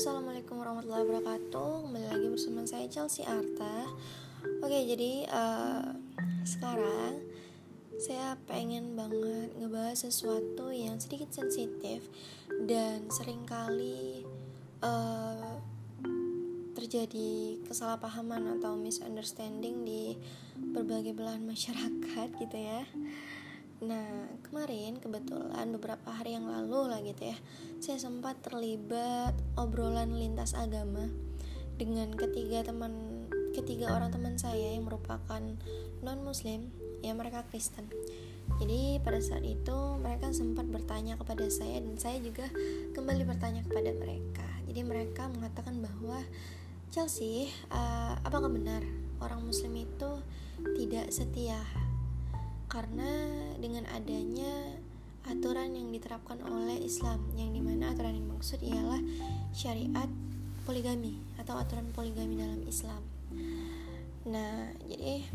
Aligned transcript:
assalamualaikum 0.00 0.64
warahmatullahi 0.64 1.04
wabarakatuh. 1.04 1.84
Kembali 1.84 2.06
lagi 2.08 2.26
bersama 2.32 2.64
saya 2.64 2.88
Chelsea 2.88 3.20
Arta. 3.20 3.84
Oke, 4.64 4.88
jadi 4.88 5.28
uh, 5.28 5.92
sekarang 6.40 7.20
saya 8.00 8.32
pengen 8.48 8.96
banget 8.96 9.52
ngebahas 9.60 10.00
sesuatu 10.08 10.72
yang 10.72 10.96
sedikit 10.96 11.28
sensitif 11.36 12.08
dan 12.64 13.12
sering 13.12 13.44
kali 13.44 14.24
uh, 14.80 15.60
terjadi 16.72 17.60
kesalahpahaman 17.68 18.56
atau 18.56 18.80
misunderstanding 18.80 19.84
di 19.84 20.16
berbagai 20.56 21.12
belahan 21.12 21.44
masyarakat 21.44 22.40
gitu 22.40 22.56
ya. 22.56 22.88
Nah, 23.80 24.28
kemarin 24.44 25.00
kebetulan 25.00 25.72
beberapa 25.72 26.12
hari 26.12 26.36
yang 26.36 26.44
lalu 26.44 26.92
lah 26.92 27.00
gitu 27.00 27.32
ya, 27.32 27.36
saya 27.80 27.96
sempat 27.96 28.44
terlibat 28.44 29.32
obrolan 29.56 30.20
lintas 30.20 30.52
agama 30.52 31.08
dengan 31.80 32.12
ketiga 32.12 32.60
teman 32.60 33.24
ketiga 33.56 33.96
orang 33.96 34.12
teman 34.12 34.36
saya 34.36 34.76
yang 34.76 34.84
merupakan 34.84 35.40
non 36.04 36.20
muslim, 36.20 36.68
ya 37.00 37.16
mereka 37.16 37.48
Kristen. 37.48 37.88
Jadi 38.60 39.00
pada 39.00 39.16
saat 39.24 39.48
itu 39.48 39.96
mereka 39.96 40.28
sempat 40.36 40.68
bertanya 40.68 41.16
kepada 41.16 41.48
saya 41.48 41.80
dan 41.80 41.96
saya 41.96 42.20
juga 42.20 42.52
kembali 42.92 43.24
bertanya 43.24 43.64
kepada 43.64 43.96
mereka. 43.96 44.44
Jadi 44.68 44.80
mereka 44.84 45.32
mengatakan 45.32 45.80
bahwa 45.80 46.20
Chelsea, 46.92 47.48
uh, 47.72 48.18
apakah 48.26 48.52
benar 48.52 48.84
orang 49.24 49.40
muslim 49.46 49.72
itu 49.78 50.20
tidak 50.76 51.08
setia 51.14 51.56
karena 52.70 53.10
dengan 53.58 53.84
adanya 53.90 54.78
aturan 55.26 55.74
yang 55.74 55.90
diterapkan 55.90 56.40
oleh 56.46 56.80
Islam 56.80 57.20
yang 57.34 57.50
di 57.52 57.60
mana 57.60 57.92
aturan 57.92 58.16
yang 58.16 58.30
maksud 58.30 58.62
ialah 58.62 59.02
syariat 59.52 60.08
poligami 60.64 61.18
atau 61.36 61.58
aturan 61.58 61.90
poligami 61.90 62.38
dalam 62.38 62.62
Islam. 62.64 63.02
Nah 64.30 64.70
jadi 64.86 65.26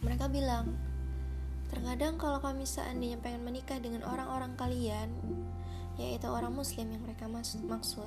mereka 0.00 0.30
bilang 0.30 0.78
terkadang 1.68 2.16
kalau 2.22 2.38
kami 2.38 2.64
seandainya 2.64 3.18
pengen 3.18 3.42
menikah 3.42 3.82
dengan 3.82 4.06
orang-orang 4.06 4.54
kalian 4.54 5.10
yaitu 5.98 6.26
orang 6.30 6.54
muslim 6.54 6.86
yang 6.90 7.02
mereka 7.02 7.26
maksud, 7.26 7.66
maksud 7.66 8.06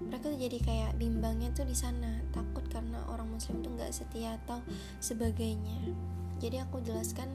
mereka 0.00 0.32
tuh 0.32 0.40
jadi 0.40 0.58
kayak 0.62 0.92
bimbangnya 0.96 1.52
tuh 1.52 1.68
di 1.68 1.76
sana 1.76 2.24
takut 2.32 2.64
karena 2.72 3.04
orang 3.12 3.28
muslim 3.28 3.60
tuh 3.60 3.68
nggak 3.76 3.92
setia 3.92 4.40
atau 4.46 4.64
sebagainya. 5.04 5.92
Jadi 6.40 6.56
aku 6.56 6.80
jelaskan 6.80 7.28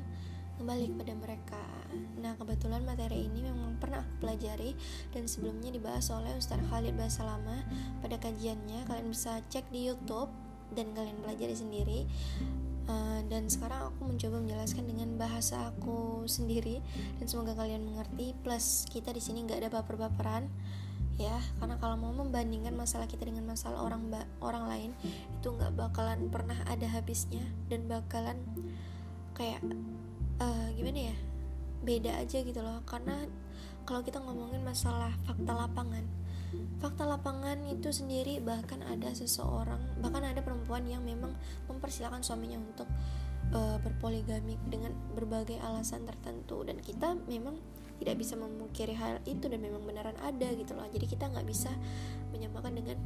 kembali 0.56 0.96
kepada 0.96 1.14
mereka. 1.16 1.64
Nah, 2.20 2.34
kebetulan 2.40 2.82
materi 2.84 3.28
ini 3.28 3.46
memang 3.46 3.78
pernah 3.78 4.02
aku 4.04 4.28
pelajari 4.28 4.76
dan 5.12 5.28
sebelumnya 5.28 5.72
dibahas 5.72 6.08
oleh 6.12 6.32
Ustaz 6.36 6.60
Khalid 6.72 6.96
Basalama 6.96 7.64
pada 8.00 8.16
kajiannya. 8.20 8.88
Kalian 8.88 9.08
bisa 9.12 9.44
cek 9.52 9.68
di 9.70 9.92
YouTube 9.92 10.32
dan 10.74 10.92
kalian 10.96 11.20
pelajari 11.24 11.56
sendiri. 11.56 12.00
Uh, 12.86 13.18
dan 13.34 13.50
sekarang 13.50 13.90
aku 13.90 14.06
mencoba 14.06 14.38
menjelaskan 14.46 14.86
dengan 14.86 15.10
bahasa 15.18 15.74
aku 15.74 16.30
sendiri 16.30 16.86
dan 17.18 17.26
semoga 17.26 17.58
kalian 17.58 17.82
mengerti. 17.82 18.38
Plus 18.46 18.86
kita 18.88 19.10
di 19.12 19.22
sini 19.22 19.44
nggak 19.44 19.66
ada 19.66 19.70
baper-baperan 19.74 20.46
ya 21.16 21.40
karena 21.64 21.80
kalau 21.80 21.96
mau 21.96 22.12
membandingkan 22.12 22.76
masalah 22.76 23.08
kita 23.08 23.24
dengan 23.24 23.48
masalah 23.48 23.80
orang 23.80 24.12
orang 24.44 24.68
lain 24.68 24.92
itu 25.40 25.48
nggak 25.48 25.72
bakalan 25.72 26.28
pernah 26.28 26.60
ada 26.68 26.92
habisnya 26.92 27.44
dan 27.72 27.88
bakalan 27.88 28.36
kayak 29.32 29.64
uh, 30.42 30.68
gimana 30.76 31.12
ya 31.12 31.18
beda 31.86 32.12
aja 32.22 32.42
gitu 32.42 32.60
loh. 32.60 32.82
Karena 32.88 33.28
kalau 33.86 34.02
kita 34.02 34.18
ngomongin 34.20 34.66
masalah 34.66 35.14
fakta 35.28 35.54
lapangan 35.54 36.06
fakta 36.80 37.04
lapangan 37.08 37.58
itu 37.68 37.90
sendiri 37.92 38.40
bahkan 38.40 38.80
ada 38.86 39.12
seseorang 39.12 39.82
bahkan 40.00 40.24
ada 40.24 40.40
perempuan 40.40 40.86
yang 40.88 41.04
memang 41.04 41.34
mempersilahkan 41.68 42.22
suaminya 42.22 42.60
untuk 42.62 42.88
uh, 43.56 43.78
berpoligami 43.82 44.60
dengan 44.70 44.94
berbagai 45.14 45.60
alasan 45.62 46.08
tertentu. 46.08 46.64
Dan 46.64 46.80
kita 46.80 47.18
memang 47.28 47.60
tidak 48.00 48.20
bisa 48.20 48.36
memungkiri 48.36 48.96
hal 48.96 49.24
itu 49.24 49.48
dan 49.48 49.60
memang 49.64 49.84
beneran 49.84 50.18
ada 50.20 50.50
gitu 50.52 50.76
loh. 50.76 50.88
Jadi 50.92 51.06
kita 51.08 51.32
nggak 51.32 51.48
bisa 51.48 51.72
menyamakan 52.36 52.74
dengan 52.76 52.98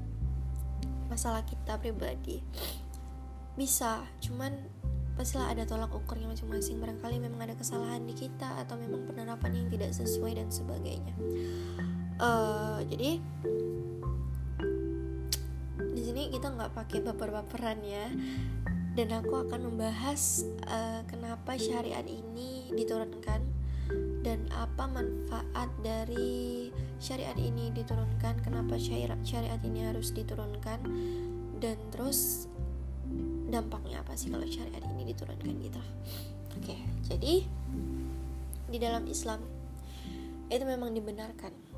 masalah 1.10 1.46
kita 1.46 1.78
pribadi. 1.78 2.42
Bisa 3.58 4.06
cuman 4.22 4.79
pastilah 5.20 5.52
ada 5.52 5.68
tolak 5.68 5.92
ukurnya 5.92 6.32
masing-masing. 6.32 6.80
Barangkali 6.80 7.20
memang 7.20 7.44
ada 7.44 7.52
kesalahan 7.60 8.08
di 8.08 8.16
kita 8.16 8.56
atau 8.64 8.80
memang 8.80 9.04
penerapan 9.04 9.52
yang 9.52 9.68
tidak 9.68 9.92
sesuai 9.92 10.40
dan 10.40 10.48
sebagainya. 10.48 11.12
Uh, 12.24 12.80
jadi 12.88 13.20
di 15.92 16.02
sini 16.08 16.32
kita 16.32 16.56
nggak 16.56 16.72
pakai 16.72 17.04
baper-baperan 17.04 17.84
ya. 17.84 18.08
Dan 18.96 19.12
aku 19.12 19.44
akan 19.44 19.76
membahas 19.76 20.48
uh, 20.72 21.04
kenapa 21.12 21.60
syariat 21.60 22.08
ini 22.08 22.72
diturunkan 22.72 23.44
dan 24.24 24.48
apa 24.56 24.88
manfaat 24.88 25.68
dari 25.84 26.70
syariat 27.00 27.36
ini 27.40 27.72
diturunkan 27.72 28.44
kenapa 28.44 28.76
syariat 28.76 29.18
syariat 29.24 29.58
ini 29.64 29.88
harus 29.88 30.12
diturunkan 30.12 30.84
dan 31.64 31.80
terus 31.90 32.52
dampaknya 33.50 34.02
apa 34.02 34.14
sih 34.16 34.30
kalau 34.30 34.46
syariat 34.46 34.82
ini 34.96 35.14
diturunkan 35.14 35.54
gitu 35.62 35.82
oke 36.58 36.76
jadi 37.10 37.34
di 38.70 38.78
dalam 38.78 39.04
Islam 39.10 39.42
itu 40.50 40.66
memang 40.66 40.94
dibenarkan 40.94 41.70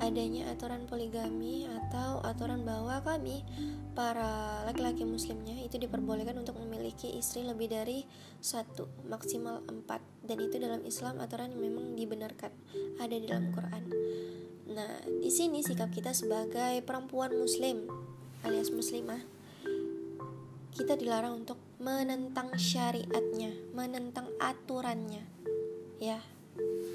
adanya 0.00 0.48
aturan 0.48 0.88
poligami 0.88 1.68
atau 1.68 2.24
aturan 2.24 2.64
bahwa 2.64 3.04
kami 3.04 3.44
para 3.92 4.64
laki-laki 4.64 5.04
muslimnya 5.04 5.60
itu 5.60 5.76
diperbolehkan 5.76 6.40
untuk 6.40 6.56
memiliki 6.56 7.12
istri 7.20 7.44
lebih 7.44 7.68
dari 7.68 8.08
satu 8.40 8.88
maksimal 9.04 9.60
empat. 9.68 10.00
Dan 10.24 10.40
itu 10.40 10.56
dalam 10.56 10.80
Islam 10.88 11.20
aturan 11.20 11.52
yang 11.52 11.60
memang 11.68 12.00
dibenarkan 12.00 12.48
ada 12.96 13.12
di 13.12 13.28
dalam 13.28 13.52
Quran. 13.52 13.84
Nah 14.72 15.04
di 15.04 15.28
sini 15.28 15.60
sikap 15.60 15.92
kita 15.92 16.16
sebagai 16.16 16.80
perempuan 16.80 17.36
muslim 17.36 17.84
alias 18.40 18.72
muslimah 18.72 19.20
kita 20.70 20.94
dilarang 20.94 21.44
untuk 21.44 21.58
menentang 21.82 22.54
syariatnya, 22.54 23.50
menentang 23.74 24.30
aturannya. 24.38 25.26
Ya, 26.00 26.22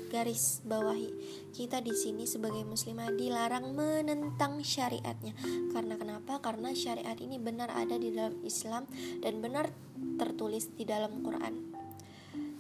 garis 0.10 0.64
bawahi. 0.64 1.12
Kita 1.52 1.84
di 1.84 1.92
sini 1.92 2.24
sebagai 2.24 2.64
muslimah 2.64 3.12
dilarang 3.14 3.76
menentang 3.76 4.64
syariatnya. 4.64 5.36
Karena 5.76 6.00
kenapa? 6.00 6.40
Karena 6.40 6.72
syariat 6.72 7.18
ini 7.20 7.36
benar 7.36 7.72
ada 7.74 8.00
di 8.00 8.16
dalam 8.16 8.40
Islam 8.48 8.88
dan 9.20 9.44
benar 9.44 9.70
tertulis 10.16 10.72
di 10.74 10.88
dalam 10.88 11.20
Quran. 11.20 11.76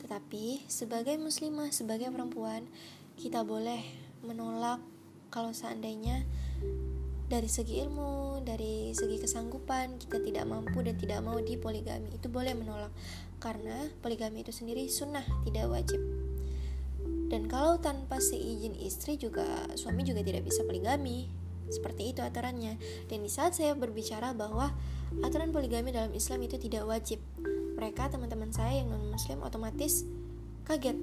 Tetapi 0.04 0.68
sebagai 0.68 1.16
muslimah, 1.18 1.72
sebagai 1.72 2.12
perempuan, 2.12 2.68
kita 3.16 3.48
boleh 3.48 3.82
menolak 4.22 4.84
kalau 5.32 5.56
seandainya 5.56 6.28
dari 7.26 7.50
segi 7.50 7.82
ilmu, 7.82 8.46
dari 8.46 8.94
segi 8.94 9.18
kesanggupan 9.18 9.98
kita 9.98 10.22
tidak 10.22 10.46
mampu 10.46 10.86
dan 10.86 10.94
tidak 10.94 11.20
mau 11.26 11.42
di 11.42 11.58
poligami. 11.58 12.14
Itu 12.14 12.30
boleh 12.30 12.54
menolak 12.54 12.94
karena 13.42 13.90
poligami 14.06 14.46
itu 14.46 14.54
sendiri 14.54 14.86
sunnah 14.86 15.26
tidak 15.42 15.66
wajib. 15.74 16.02
Dan 17.26 17.50
kalau 17.50 17.82
tanpa 17.82 18.22
seizin 18.22 18.78
istri 18.78 19.18
juga 19.18 19.66
suami 19.74 20.06
juga 20.06 20.22
tidak 20.22 20.46
bisa 20.46 20.62
poligami. 20.62 21.26
Seperti 21.66 22.14
itu 22.14 22.22
aturannya. 22.22 22.78
Dan 23.10 23.26
di 23.26 23.32
saat 23.34 23.58
saya 23.58 23.74
berbicara 23.74 24.38
bahwa 24.38 24.70
aturan 25.26 25.50
poligami 25.50 25.90
dalam 25.90 26.14
Islam 26.14 26.46
itu 26.46 26.62
tidak 26.62 26.86
wajib 26.86 27.18
mereka 27.74 28.08
teman-teman 28.08 28.54
saya 28.54 28.86
yang 28.86 28.94
non 28.94 29.10
muslim 29.10 29.42
otomatis 29.42 30.06
kaget. 30.70 30.96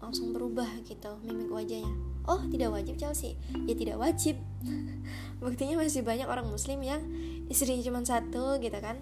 Langsung 0.00 0.32
berubah 0.32 0.68
gitu 0.88 1.20
mimik 1.20 1.52
wajahnya 1.52 2.07
oh 2.28 2.44
tidak 2.52 2.70
wajib 2.70 2.94
Chelsea. 3.00 3.34
Ya 3.64 3.74
tidak 3.74 3.96
wajib. 3.96 4.36
Buktinya 5.42 5.80
masih 5.80 6.04
banyak 6.04 6.28
orang 6.28 6.46
muslim 6.46 6.84
yang 6.84 7.00
istrinya 7.48 7.80
cuma 7.80 8.04
satu 8.04 8.60
gitu 8.60 8.76
kan. 8.78 9.00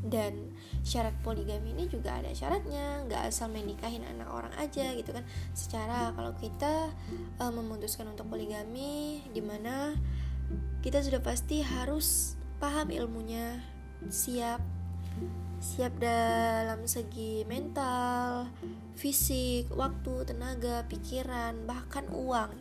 Dan 0.00 0.56
syarat 0.80 1.12
poligami 1.20 1.76
ini 1.76 1.84
juga 1.92 2.16
ada 2.16 2.32
syaratnya. 2.32 3.04
Nggak 3.04 3.28
asal 3.28 3.52
menikahin 3.52 4.02
anak 4.08 4.32
orang 4.32 4.54
aja 4.56 4.96
gitu 4.96 5.12
kan. 5.12 5.22
Secara 5.52 6.16
kalau 6.16 6.32
kita 6.40 6.88
uh, 7.36 7.52
memutuskan 7.52 8.08
untuk 8.08 8.32
poligami 8.32 9.20
di 9.28 9.44
mana 9.44 9.92
kita 10.80 11.04
sudah 11.04 11.20
pasti 11.20 11.60
harus 11.60 12.34
paham 12.58 12.88
ilmunya 12.90 13.60
siap 14.08 14.64
siap 15.60 15.92
dalam 16.00 16.88
segi 16.88 17.44
mental 17.44 18.48
fisik 18.96 19.68
waktu 19.76 20.24
tenaga 20.24 20.88
pikiran 20.88 21.68
bahkan 21.68 22.08
uang. 22.08 22.56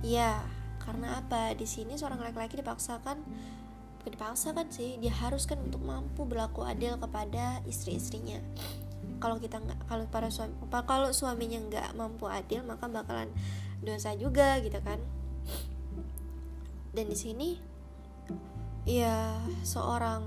Ya 0.00 0.40
karena 0.80 1.20
apa? 1.20 1.52
Di 1.52 1.68
sini 1.68 2.00
seorang 2.00 2.24
laki-laki 2.24 2.56
dipaksakan 2.56 3.20
bukan 4.00 4.10
dipaksakan 4.16 4.66
sih 4.72 4.96
dia 4.96 5.12
haruskan 5.12 5.60
untuk 5.68 5.84
mampu 5.84 6.24
berlaku 6.24 6.64
adil 6.64 6.96
kepada 6.96 7.60
istri-istrinya. 7.68 8.40
Kalau 9.20 9.36
kita 9.36 9.60
nggak 9.60 9.84
kalau 9.84 10.08
para 10.08 10.32
suami 10.32 10.56
kalau 10.72 11.12
suaminya 11.12 11.60
nggak 11.68 11.88
mampu 12.00 12.32
adil 12.32 12.64
maka 12.64 12.88
bakalan 12.88 13.28
dosa 13.84 14.16
juga 14.16 14.56
gitu 14.64 14.80
kan? 14.80 15.04
Dan 16.96 17.12
di 17.12 17.18
sini 17.18 17.60
ya 18.88 19.36
seorang 19.68 20.24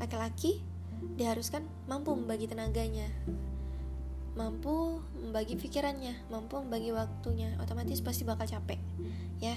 laki-laki 0.00 0.75
diharuskan 1.14 1.62
mampu 1.86 2.18
membagi 2.18 2.50
tenaganya. 2.50 3.06
Mampu 4.36 5.00
membagi 5.16 5.56
pikirannya 5.56 6.28
mampu 6.28 6.60
membagi 6.60 6.92
waktunya 6.92 7.56
otomatis 7.62 8.02
pasti 8.04 8.26
bakal 8.26 8.44
capek 8.44 8.76
ya. 9.40 9.56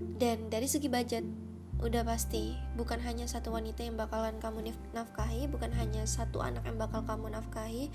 Dan 0.00 0.50
dari 0.50 0.66
segi 0.66 0.90
budget 0.90 1.24
udah 1.80 2.04
pasti 2.04 2.52
bukan 2.76 3.00
hanya 3.00 3.24
satu 3.24 3.56
wanita 3.56 3.80
yang 3.80 3.96
bakalan 3.96 4.36
kamu 4.36 4.76
nafkahi 4.92 5.48
bukan 5.48 5.72
hanya 5.72 6.04
satu 6.04 6.44
anak 6.44 6.66
yang 6.68 6.76
bakal 6.76 7.00
kamu 7.06 7.32
nafkahi. 7.32 7.88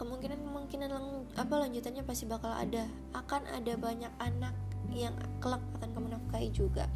Kemungkinan 0.00 0.40
kemungkinan 0.40 0.88
lang 0.88 1.28
apa 1.36 1.54
lanjutannya 1.60 2.00
pasti 2.08 2.24
bakal 2.24 2.56
ada. 2.56 2.88
Akan 3.12 3.44
ada 3.52 3.76
banyak 3.76 4.08
anak 4.16 4.56
yang 4.96 5.12
kelak 5.44 5.60
akan 5.76 5.88
kamu 5.92 6.06
nafkahi 6.16 6.48
juga. 6.48 6.88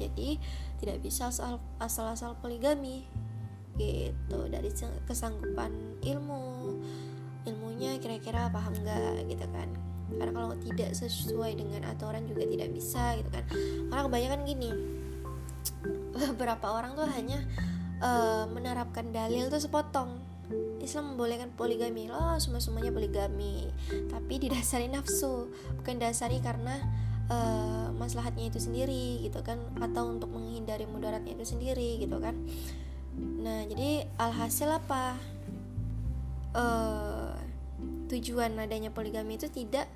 Jadi 0.00 0.40
tidak 0.80 1.04
bisa 1.04 1.28
asal 1.28 1.60
asal 1.76 2.08
asal 2.08 2.32
poligami 2.40 3.04
gitu 3.76 4.38
dari 4.48 4.72
kesanggupan 5.06 6.00
ilmu. 6.02 6.76
Ilmunya 7.46 8.00
kira-kira 8.02 8.50
paham 8.50 8.74
nggak 8.74 9.30
gitu 9.30 9.46
kan. 9.54 9.68
Karena 10.06 10.32
kalau 10.34 10.54
tidak 10.62 10.90
sesuai 10.94 11.58
dengan 11.58 11.82
aturan 11.86 12.26
juga 12.26 12.46
tidak 12.46 12.68
bisa 12.74 13.14
gitu 13.18 13.30
kan. 13.30 13.44
Karena 13.90 14.02
kebanyakan 14.06 14.40
gini 14.46 14.70
beberapa 16.16 16.72
orang 16.72 16.96
tuh 16.96 17.06
hanya 17.10 17.38
uh, 18.00 18.48
menerapkan 18.50 19.12
dalil 19.12 19.46
tuh 19.52 19.60
sepotong. 19.62 20.24
Islam 20.78 21.14
membolehkan 21.14 21.50
poligami. 21.58 22.06
Loh 22.06 22.38
semua 22.38 22.62
semuanya 22.62 22.94
poligami. 22.94 23.70
Tapi 24.10 24.34
didasari 24.38 24.86
nafsu. 24.86 25.50
Bukan 25.82 25.98
dasari 25.98 26.38
karena 26.38 26.78
uh, 27.26 27.90
maslahatnya 27.94 28.50
itu 28.50 28.62
sendiri 28.62 29.26
gitu 29.26 29.42
kan. 29.42 29.58
Atau 29.82 30.06
untuk 30.06 30.30
menghindari 30.30 30.86
mudaratnya 30.86 31.34
itu 31.34 31.46
sendiri 31.46 31.98
gitu 32.02 32.18
kan 32.22 32.38
nah 33.16 33.64
jadi 33.64 34.04
alhasil 34.20 34.68
apa? 34.68 35.16
Uh, 36.56 37.36
tujuan 38.08 38.56
adanya 38.56 38.88
poligami 38.88 39.36
itu 39.36 39.50
tidak 39.52 39.88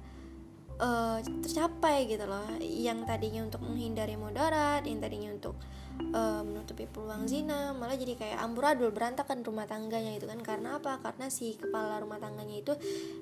uh, 0.81 1.21
tercapai 1.45 2.09
gitu 2.09 2.25
loh. 2.25 2.45
Yang 2.61 3.07
tadinya 3.07 3.41
untuk 3.47 3.63
menghindari 3.65 4.17
mudarat 4.17 4.85
yang 4.85 5.01
tadinya 5.01 5.31
untuk 5.33 5.57
uh, 6.13 6.43
menutupi 6.43 6.89
peluang 6.89 7.29
zina 7.29 7.77
malah 7.77 7.97
jadi 7.97 8.17
kayak 8.17 8.39
amburadul 8.41 8.91
berantakan 8.91 9.45
rumah 9.45 9.69
tangganya 9.69 10.17
itu 10.17 10.27
kan. 10.29 10.41
Karena 10.41 10.81
apa? 10.81 11.01
Karena 11.05 11.29
si 11.29 11.57
kepala 11.57 12.01
rumah 12.01 12.19
tangganya 12.19 12.57
itu 12.61 12.73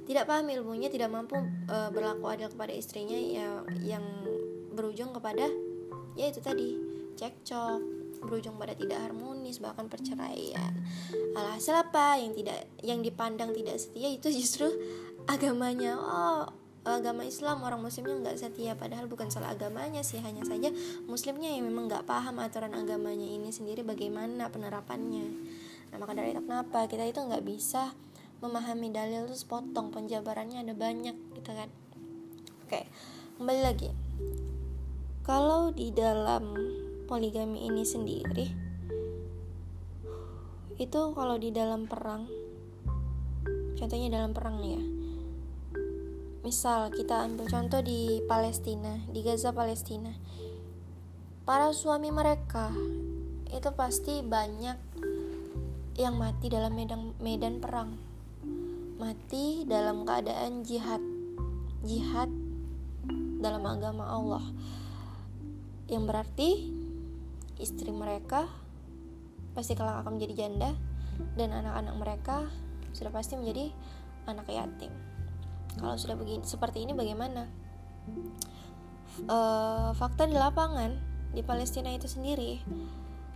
tidak 0.07 0.31
paham 0.31 0.47
ilmunya 0.51 0.89
tidak 0.89 1.11
mampu 1.11 1.37
uh, 1.69 1.91
berlaku 1.91 2.27
adil 2.31 2.49
kepada 2.51 2.73
istrinya 2.75 3.19
ya 3.19 3.63
yang 3.83 4.05
berujung 4.73 5.11
kepada 5.11 5.51
ya 6.15 6.31
itu 6.31 6.39
tadi 6.39 6.79
cekcok 7.19 7.98
berujung 8.19 8.59
pada 8.59 8.75
tidak 8.75 8.99
harmonis 9.01 9.63
bahkan 9.63 9.87
perceraian. 9.87 10.75
Alhasil 11.35 11.75
apa 11.75 12.19
yang 12.19 12.35
tidak 12.35 12.69
yang 12.83 13.01
dipandang 13.01 13.55
tidak 13.55 13.79
setia 13.79 14.11
itu 14.11 14.29
justru 14.31 14.69
agamanya. 15.31 15.97
Oh 15.99 16.47
agama 16.89 17.21
Islam 17.27 17.61
orang 17.61 17.85
muslimnya 17.85 18.17
nggak 18.25 18.39
setia 18.41 18.73
padahal 18.73 19.05
bukan 19.11 19.29
salah 19.29 19.53
agamanya 19.53 20.01
sih 20.01 20.25
hanya 20.25 20.41
saja 20.49 20.73
muslimnya 21.05 21.53
yang 21.53 21.69
memang 21.69 21.85
nggak 21.91 22.09
paham 22.09 22.41
aturan 22.41 22.73
agamanya 22.73 23.29
ini 23.29 23.53
sendiri 23.53 23.85
bagaimana 23.85 24.49
penerapannya. 24.49 25.27
Nah 25.93 25.97
maka 26.01 26.17
dari 26.17 26.33
itu 26.33 26.41
kenapa 26.41 26.89
kita 26.89 27.05
itu 27.05 27.21
nggak 27.21 27.45
bisa 27.45 27.93
memahami 28.41 28.89
dalil 28.95 29.29
terus 29.29 29.45
potong 29.45 29.93
penjabarannya 29.93 30.65
ada 30.65 30.73
banyak 30.73 31.17
gitu 31.37 31.51
kan. 31.53 31.69
Oke 32.65 32.89
kembali 33.37 33.61
lagi. 33.61 33.91
Kalau 35.29 35.69
di 35.77 35.93
dalam 35.93 36.57
poligami 37.09 37.65
ini 37.65 37.83
sendiri 37.83 38.47
itu 40.79 41.01
kalau 41.17 41.41
di 41.41 41.51
dalam 41.51 41.89
perang 41.89 42.29
contohnya 43.75 44.21
dalam 44.21 44.37
perang 44.37 44.61
nih 44.61 44.73
ya 44.77 44.85
Misal 46.49 46.89
kita 46.89 47.29
ambil 47.29 47.45
contoh 47.51 47.85
di 47.85 48.25
Palestina, 48.25 49.05
di 49.13 49.21
Gaza 49.21 49.53
Palestina. 49.53 50.17
Para 51.45 51.75
suami 51.77 52.09
mereka 52.09 52.73
itu 53.53 53.69
pasti 53.77 54.25
banyak 54.25 54.79
yang 56.01 56.17
mati 56.17 56.49
dalam 56.49 56.73
medan 56.73 57.13
medan 57.21 57.61
perang. 57.61 58.01
Mati 58.97 59.69
dalam 59.69 60.09
keadaan 60.09 60.65
jihad. 60.65 61.05
Jihad 61.85 62.33
dalam 63.45 63.69
agama 63.69 64.09
Allah. 64.09 64.45
Yang 65.85 66.03
berarti 66.09 66.51
istri 67.59 67.91
mereka 67.91 68.47
pasti 69.53 69.75
kelak 69.75 70.07
akan 70.07 70.19
menjadi 70.19 70.47
janda 70.47 70.71
dan 71.35 71.51
anak-anak 71.51 71.95
mereka 71.99 72.37
sudah 72.95 73.11
pasti 73.11 73.35
menjadi 73.35 73.75
anak 74.31 74.47
yatim. 74.47 74.93
Kalau 75.79 75.95
sudah 75.99 76.15
begini 76.19 76.43
seperti 76.47 76.83
ini 76.87 76.95
bagaimana? 76.95 77.51
Uh, 79.27 79.91
fakta 79.99 80.31
di 80.31 80.37
lapangan 80.39 80.95
di 81.35 81.43
Palestina 81.43 81.91
itu 81.91 82.07
sendiri, 82.07 82.63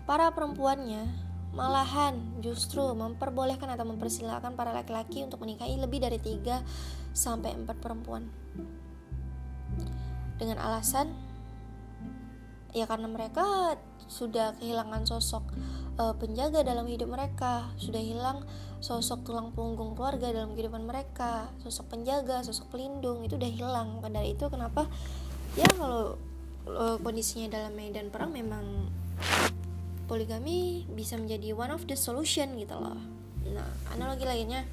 para 0.06 0.30
perempuannya 0.30 1.32
malahan 1.52 2.40
justru 2.40 2.80
memperbolehkan 2.96 3.68
atau 3.68 3.84
mempersilahkan 3.84 4.56
para 4.56 4.72
laki-laki 4.72 5.20
untuk 5.20 5.44
menikahi 5.44 5.76
lebih 5.76 6.00
dari 6.00 6.16
3 6.16 6.64
sampai 7.12 7.52
4 7.52 7.68
perempuan. 7.76 8.24
Dengan 10.40 10.58
alasan 10.64 11.12
ya 12.72 12.88
karena 12.88 13.08
mereka 13.08 13.76
sudah 14.08 14.56
kehilangan 14.60 15.04
sosok 15.04 15.44
uh, 16.00 16.16
penjaga 16.16 16.64
dalam 16.64 16.88
hidup 16.88 17.08
mereka, 17.12 17.68
sudah 17.76 18.00
hilang 18.00 18.44
sosok 18.82 19.22
tulang 19.22 19.54
punggung 19.54 19.94
keluarga 19.94 20.34
dalam 20.34 20.58
kehidupan 20.58 20.82
mereka, 20.82 21.52
sosok 21.62 21.96
penjaga, 21.96 22.42
sosok 22.42 22.74
pelindung 22.74 23.22
itu 23.22 23.38
udah 23.38 23.50
hilang. 23.52 23.88
Maka 24.00 24.10
dari 24.10 24.34
itu 24.34 24.44
kenapa 24.48 24.88
ya 25.54 25.68
kalau 25.76 26.16
uh, 26.66 26.96
kondisinya 27.00 27.52
dalam 27.60 27.72
medan 27.76 28.08
perang 28.08 28.32
memang 28.32 28.90
poligami 30.10 30.84
bisa 30.92 31.16
menjadi 31.16 31.54
one 31.54 31.72
of 31.72 31.84
the 31.86 31.96
solution 31.96 32.56
gitu 32.58 32.74
loh. 32.74 32.98
Nah, 33.48 33.68
analogi 33.94 34.24
lainnya 34.26 34.64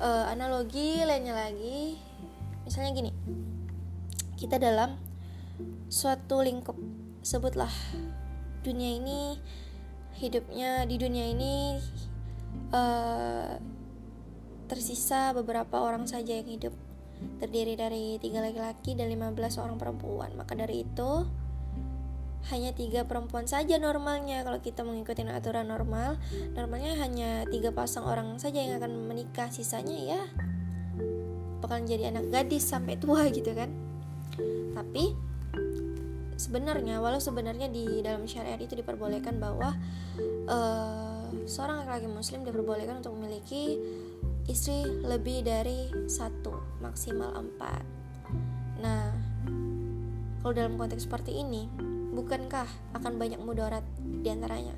uh, 0.00 0.32
analogi 0.32 1.02
lainnya 1.04 1.32
lagi 1.36 2.00
misalnya 2.66 2.90
gini. 2.96 3.12
Kita 4.34 4.58
dalam 4.58 4.98
suatu 5.86 6.42
lingkup 6.42 6.74
sebutlah 7.24 7.72
dunia 8.60 9.00
ini 9.00 9.40
hidupnya 10.20 10.84
di 10.84 11.00
dunia 11.00 11.24
ini 11.32 11.80
uh, 12.70 13.56
tersisa 14.68 15.32
beberapa 15.32 15.80
orang 15.80 16.04
saja 16.04 16.36
yang 16.36 16.48
hidup. 16.48 16.76
Terdiri 17.40 17.80
dari 17.80 18.20
tiga 18.20 18.44
laki-laki 18.44 18.92
dan 18.92 19.08
15 19.08 19.62
orang 19.64 19.76
perempuan. 19.80 20.30
Maka 20.36 20.52
dari 20.52 20.84
itu 20.84 21.24
hanya 22.52 22.76
tiga 22.76 23.08
perempuan 23.08 23.48
saja 23.48 23.80
normalnya. 23.80 24.44
Kalau 24.44 24.60
kita 24.60 24.84
mengikuti 24.84 25.24
aturan 25.24 25.72
normal 25.72 26.20
normalnya 26.52 27.00
hanya 27.00 27.48
tiga 27.48 27.72
pasang 27.72 28.04
orang 28.04 28.36
saja 28.36 28.60
yang 28.60 28.76
akan 28.76 29.08
menikah. 29.08 29.48
Sisanya 29.48 29.96
ya 29.96 30.22
bakalan 31.64 31.88
jadi 31.88 32.12
anak 32.12 32.28
gadis 32.28 32.68
sampai 32.68 33.00
tua 33.00 33.24
gitu 33.32 33.56
kan. 33.56 33.72
Tapi 34.76 35.33
sebenarnya 36.34 36.98
walau 36.98 37.22
sebenarnya 37.22 37.70
di 37.70 38.02
dalam 38.02 38.26
syariat 38.26 38.58
itu 38.58 38.74
diperbolehkan 38.74 39.38
bahwa 39.38 39.74
uh, 40.50 41.30
seorang 41.46 41.84
laki-laki 41.84 42.08
muslim 42.10 42.40
diperbolehkan 42.42 43.00
untuk 43.02 43.14
memiliki 43.14 43.78
istri 44.50 44.84
lebih 44.84 45.46
dari 45.46 45.88
satu 46.10 46.80
maksimal 46.84 47.32
empat. 47.32 47.82
Nah 48.82 49.14
kalau 50.44 50.52
dalam 50.52 50.76
konteks 50.76 51.08
seperti 51.08 51.40
ini 51.40 51.64
bukankah 52.14 52.68
akan 52.94 53.16
banyak 53.16 53.40
mudarat 53.40 53.82
di 53.98 54.28
antaranya 54.28 54.76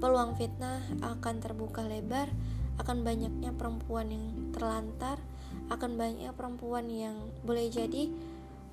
peluang 0.00 0.34
fitnah 0.34 0.82
akan 1.02 1.34
terbuka 1.38 1.84
lebar 1.84 2.32
akan 2.76 3.04
banyaknya 3.04 3.52
perempuan 3.56 4.12
yang 4.12 4.24
terlantar 4.52 5.20
akan 5.68 5.98
banyak 5.98 6.30
perempuan 6.36 6.86
yang 6.88 7.16
boleh 7.42 7.66
jadi 7.68 8.08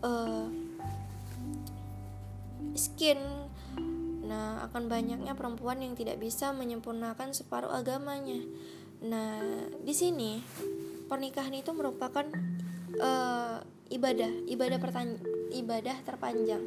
uh, 0.04 0.48
miskin. 2.74 3.22
Nah, 4.26 4.66
akan 4.66 4.90
banyaknya 4.90 5.38
perempuan 5.38 5.80
yang 5.86 5.94
tidak 5.94 6.18
bisa 6.18 6.50
menyempurnakan 6.52 7.32
separuh 7.38 7.70
agamanya. 7.70 8.42
Nah, 9.06 9.40
di 9.84 9.94
sini 9.94 10.42
pernikahan 11.06 11.54
itu 11.54 11.70
merupakan 11.72 12.26
uh, 12.98 13.62
ibadah, 13.94 14.32
ibadah 14.50 14.80
ibadah 15.54 15.98
terpanjang. 16.02 16.66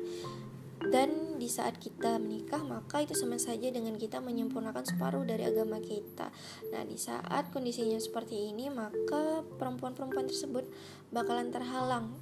Dan 0.76 1.40
di 1.40 1.48
saat 1.48 1.80
kita 1.80 2.20
menikah, 2.20 2.62
maka 2.62 3.02
itu 3.02 3.16
sama 3.16 3.40
saja 3.40 3.72
dengan 3.72 3.96
kita 3.96 4.22
menyempurnakan 4.22 4.84
separuh 4.86 5.24
dari 5.26 5.48
agama 5.48 5.82
kita. 5.82 6.30
Nah, 6.70 6.84
di 6.86 7.00
saat 7.00 7.50
kondisinya 7.50 7.98
seperti 7.98 8.54
ini, 8.54 8.70
maka 8.70 9.42
perempuan-perempuan 9.56 10.28
tersebut 10.30 10.68
bakalan 11.10 11.50
terhalang 11.50 12.14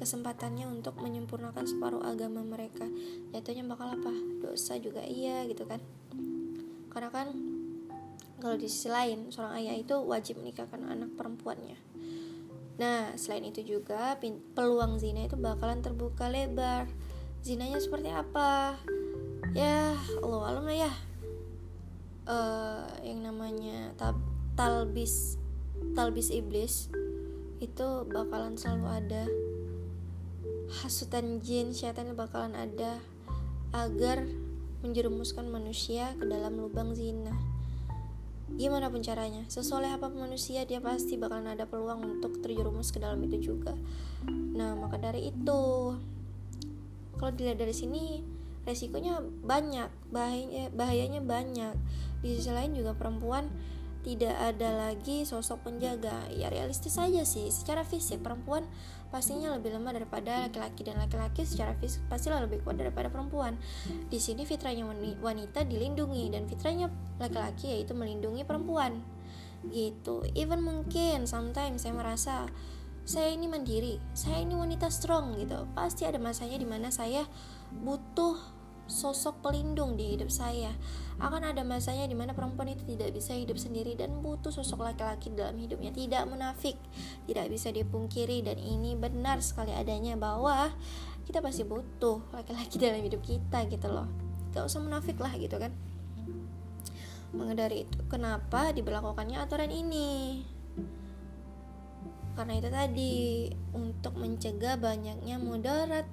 kesempatannya 0.00 0.68
untuk 0.68 1.00
menyempurnakan 1.00 1.64
separuh 1.64 2.02
agama 2.04 2.40
mereka. 2.44 2.88
Jatuhnya 3.32 3.64
bakal 3.66 3.96
apa? 3.96 4.12
Dosa 4.40 4.76
juga 4.78 5.04
iya 5.04 5.44
gitu 5.48 5.64
kan? 5.68 5.80
Karena 6.92 7.08
kan 7.08 7.32
kalau 8.42 8.58
di 8.58 8.66
sisi 8.66 8.90
lain 8.90 9.30
seorang 9.30 9.54
ayah 9.62 9.76
itu 9.78 9.94
wajib 10.02 10.42
menikahkan 10.42 10.82
anak 10.82 11.14
perempuannya. 11.14 11.78
Nah 12.80 13.14
selain 13.14 13.46
itu 13.46 13.62
juga 13.62 14.18
peluang 14.56 14.98
zina 14.98 15.24
itu 15.24 15.38
bakalan 15.38 15.78
terbuka 15.78 16.26
lebar. 16.26 16.90
Zinanya 17.42 17.78
seperti 17.78 18.10
apa? 18.10 18.78
Ya 19.54 19.94
Allah 20.22 20.42
alam 20.50 20.64
lah 20.66 20.78
ya. 20.88 20.92
Uh, 22.22 22.86
yang 23.02 23.22
namanya 23.22 23.90
tab 23.98 24.14
talbis 24.54 25.34
talbis 25.98 26.30
iblis 26.30 26.86
itu 27.58 27.88
bakalan 28.10 28.54
selalu 28.54 28.86
ada 28.90 29.22
hasutan 30.80 31.44
jin 31.44 31.76
syaitan 31.76 32.08
bakalan 32.16 32.56
ada 32.56 32.96
agar 33.76 34.24
menjerumuskan 34.80 35.52
manusia 35.52 36.16
ke 36.16 36.24
dalam 36.24 36.56
lubang 36.56 36.96
zina. 36.96 37.36
Gimana 38.52 38.92
pun 38.92 39.00
caranya 39.00 39.44
sesoleh 39.48 39.88
apa 39.92 40.12
manusia 40.12 40.64
dia 40.68 40.80
pasti 40.80 41.16
bakalan 41.16 41.52
ada 41.52 41.64
peluang 41.64 42.04
untuk 42.04 42.40
terjerumus 42.40 42.92
ke 42.92 43.00
dalam 43.00 43.20
itu 43.24 43.52
juga. 43.52 43.76
Nah 44.28 44.76
maka 44.76 45.00
dari 45.00 45.32
itu 45.32 45.62
kalau 47.16 47.32
dilihat 47.32 47.60
dari 47.60 47.72
sini 47.72 48.20
resikonya 48.66 49.22
banyak 49.44 49.88
bahayanya 50.12 50.68
bahayanya 50.72 51.20
banyak. 51.24 51.74
Di 52.20 52.36
sisi 52.36 52.52
lain 52.52 52.76
juga 52.76 52.92
perempuan 52.92 53.48
tidak 54.02 54.34
ada 54.34 54.90
lagi 54.90 55.22
sosok 55.22 55.64
penjaga. 55.70 56.28
Ya 56.34 56.50
realistis 56.50 56.98
saja 56.98 57.22
sih 57.22 57.48
secara 57.48 57.86
fisik 57.86 58.20
perempuan 58.20 58.66
pastinya 59.12 59.52
lebih 59.52 59.76
lemah 59.76 59.92
daripada 59.92 60.48
laki-laki. 60.48 60.82
Dan 60.82 60.96
laki-laki 60.98 61.44
secara 61.44 61.76
fisik 61.76 62.00
pasti 62.08 62.32
lebih 62.32 62.64
kuat 62.64 62.80
daripada 62.80 63.12
perempuan. 63.12 63.60
Di 64.08 64.16
sini 64.16 64.48
fitrahnya 64.48 64.88
wanita 65.20 65.68
dilindungi. 65.68 66.32
Dan 66.32 66.48
fitrahnya 66.48 66.88
laki-laki 67.20 67.76
yaitu 67.76 67.92
melindungi 67.92 68.42
perempuan. 68.48 69.04
Gitu. 69.68 70.26
Even 70.32 70.64
mungkin 70.64 71.28
sometimes 71.28 71.84
saya 71.84 71.94
merasa 71.94 72.48
saya 73.04 73.30
ini 73.30 73.46
mandiri. 73.46 74.00
Saya 74.16 74.40
ini 74.42 74.56
wanita 74.56 74.88
strong 74.88 75.36
gitu. 75.36 75.68
Pasti 75.76 76.08
ada 76.08 76.16
masanya 76.16 76.56
di 76.56 76.66
mana 76.66 76.88
saya 76.88 77.28
butuh 77.70 78.51
sosok 78.92 79.40
pelindung 79.40 79.96
di 79.96 80.12
hidup 80.12 80.28
saya. 80.28 80.76
Akan 81.16 81.40
ada 81.40 81.64
masanya 81.64 82.04
di 82.04 82.12
mana 82.12 82.36
perempuan 82.36 82.68
itu 82.68 82.84
tidak 82.84 83.16
bisa 83.16 83.32
hidup 83.32 83.56
sendiri 83.56 83.96
dan 83.96 84.20
butuh 84.20 84.52
sosok 84.52 84.84
laki-laki 84.84 85.32
dalam 85.32 85.56
hidupnya. 85.56 85.88
Tidak 85.88 86.28
munafik, 86.28 86.76
tidak 87.24 87.48
bisa 87.48 87.72
dipungkiri 87.72 88.44
dan 88.44 88.60
ini 88.60 88.92
benar 88.92 89.40
sekali 89.40 89.72
adanya 89.72 90.20
bahwa 90.20 90.68
kita 91.24 91.40
pasti 91.40 91.64
butuh 91.64 92.20
laki-laki 92.36 92.76
dalam 92.76 93.00
hidup 93.00 93.24
kita 93.24 93.64
gitu 93.72 93.88
loh. 93.88 94.06
Gak 94.52 94.68
usah 94.68 94.84
munafik 94.84 95.16
lah 95.16 95.32
gitu 95.40 95.56
kan. 95.56 95.72
Mengendari 97.32 97.88
itu, 97.88 97.96
kenapa 98.12 98.76
diberlakukannya 98.76 99.40
aturan 99.40 99.72
ini? 99.72 100.44
Karena 102.36 102.52
itu 102.56 102.68
tadi 102.68 103.14
untuk 103.72 104.16
mencegah 104.16 104.76
banyaknya 104.76 105.36
mudarat 105.40 106.04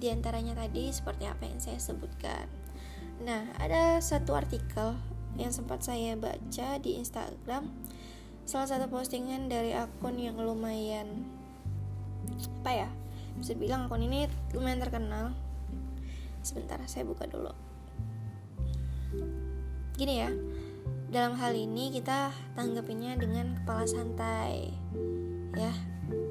di 0.00 0.08
antaranya 0.08 0.56
tadi 0.56 0.88
seperti 0.88 1.28
apa 1.28 1.44
yang 1.44 1.60
saya 1.60 1.76
sebutkan. 1.76 2.48
Nah, 3.20 3.52
ada 3.60 4.00
satu 4.00 4.32
artikel 4.32 4.96
yang 5.36 5.52
sempat 5.52 5.84
saya 5.84 6.16
baca 6.16 6.80
di 6.80 6.96
Instagram. 6.96 7.68
Salah 8.48 8.66
satu 8.66 8.88
postingan 8.88 9.52
dari 9.52 9.76
akun 9.76 10.16
yang 10.16 10.40
lumayan 10.40 11.28
apa 12.64 12.72
ya? 12.72 12.88
Bisa 13.36 13.52
bilang 13.52 13.86
akun 13.86 14.00
ini 14.00 14.24
lumayan 14.56 14.80
terkenal. 14.80 15.36
Sebentar, 16.40 16.80
saya 16.88 17.04
buka 17.04 17.28
dulu. 17.28 17.52
Gini 20.00 20.24
ya. 20.24 20.32
Dalam 21.12 21.36
hal 21.36 21.52
ini 21.52 21.92
kita 21.92 22.32
tanggapinnya 22.56 23.20
dengan 23.20 23.60
kepala 23.60 23.84
santai. 23.84 24.72
Ya, 25.52 25.76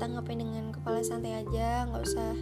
tanggapin 0.02 0.42
dengan 0.42 0.74
kepala 0.74 1.06
santai 1.06 1.46
aja, 1.46 1.86
nggak 1.86 2.02
usah 2.02 2.34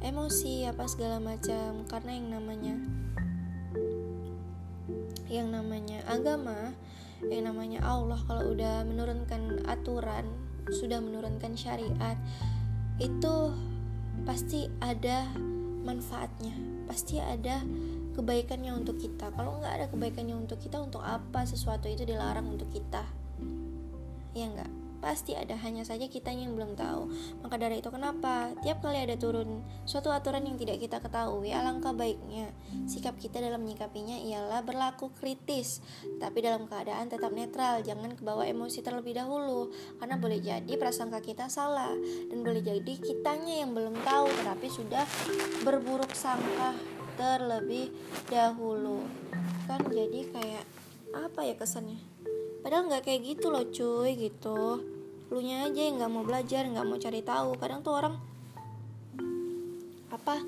emosi 0.00 0.68
apa 0.68 0.84
segala 0.88 1.22
macam. 1.22 1.84
Karena 1.88 2.10
yang 2.16 2.28
namanya 2.32 2.74
yang 5.26 5.50
namanya 5.50 6.06
agama 6.06 6.70
yang 7.26 7.50
namanya 7.50 7.82
Allah 7.82 8.20
kalau 8.30 8.54
udah 8.54 8.86
menurunkan 8.86 9.66
aturan 9.66 10.22
sudah 10.70 11.02
menurunkan 11.02 11.58
syariat 11.58 12.14
itu 13.02 13.52
pasti 14.24 14.68
ada 14.82 15.28
manfaatnya. 15.86 16.54
Pasti 16.86 17.18
ada 17.18 17.62
kebaikannya 18.14 18.72
untuk 18.72 18.96
kita. 18.96 19.30
Kalau 19.34 19.60
nggak 19.60 19.74
ada 19.82 19.86
kebaikannya 19.90 20.36
untuk 20.38 20.58
kita 20.62 20.80
untuk 20.80 21.02
apa 21.02 21.44
sesuatu 21.44 21.90
itu 21.90 22.06
dilarang 22.06 22.46
untuk 22.56 22.70
kita? 22.72 23.04
Ya 24.32 24.48
enggak 24.52 24.85
pasti 25.06 25.38
ada 25.38 25.54
hanya 25.62 25.86
saja 25.86 26.10
kita 26.10 26.34
yang 26.34 26.58
belum 26.58 26.74
tahu. 26.74 27.06
Maka 27.46 27.62
dari 27.62 27.78
itu 27.78 27.94
kenapa 27.94 28.50
tiap 28.58 28.82
kali 28.82 28.98
ada 29.06 29.14
turun 29.14 29.62
suatu 29.86 30.10
aturan 30.10 30.42
yang 30.42 30.58
tidak 30.58 30.82
kita 30.82 30.98
ketahui 30.98 31.54
alangkah 31.54 31.94
baiknya 31.94 32.50
sikap 32.90 33.14
kita 33.14 33.38
dalam 33.38 33.62
menyikapinya 33.62 34.18
ialah 34.18 34.66
berlaku 34.66 35.14
kritis 35.14 35.78
tapi 36.18 36.42
dalam 36.42 36.66
keadaan 36.66 37.06
tetap 37.06 37.30
netral. 37.30 37.86
Jangan 37.86 38.18
kebawa 38.18 38.50
emosi 38.50 38.82
terlebih 38.82 39.14
dahulu 39.14 39.70
karena 40.02 40.18
boleh 40.18 40.42
jadi 40.42 40.72
prasangka 40.74 41.22
kita 41.22 41.46
salah 41.46 41.94
dan 42.26 42.42
boleh 42.42 42.66
jadi 42.66 42.98
kitanya 42.98 43.62
yang 43.62 43.78
belum 43.78 44.02
tahu 44.02 44.26
tetapi 44.42 44.66
sudah 44.66 45.06
berburuk 45.62 46.10
sangka 46.18 46.74
terlebih 47.14 47.94
dahulu. 48.26 49.06
Kan 49.70 49.86
jadi 49.86 50.26
kayak 50.34 50.66
apa 51.14 51.46
ya 51.46 51.54
kesannya? 51.54 52.02
Padahal 52.66 52.90
nggak 52.90 53.06
kayak 53.06 53.22
gitu 53.22 53.54
loh 53.54 53.62
cuy 53.70 54.18
gitu 54.18 54.95
lu 55.32 55.42
nya 55.42 55.66
aja 55.66 55.80
yang 55.80 55.98
nggak 55.98 56.12
mau 56.12 56.22
belajar 56.22 56.62
nggak 56.66 56.86
mau 56.86 56.98
cari 56.98 57.20
tahu. 57.22 57.50
Kadang 57.58 57.80
tuh 57.82 57.94
orang 57.94 58.14
apa 60.06 60.38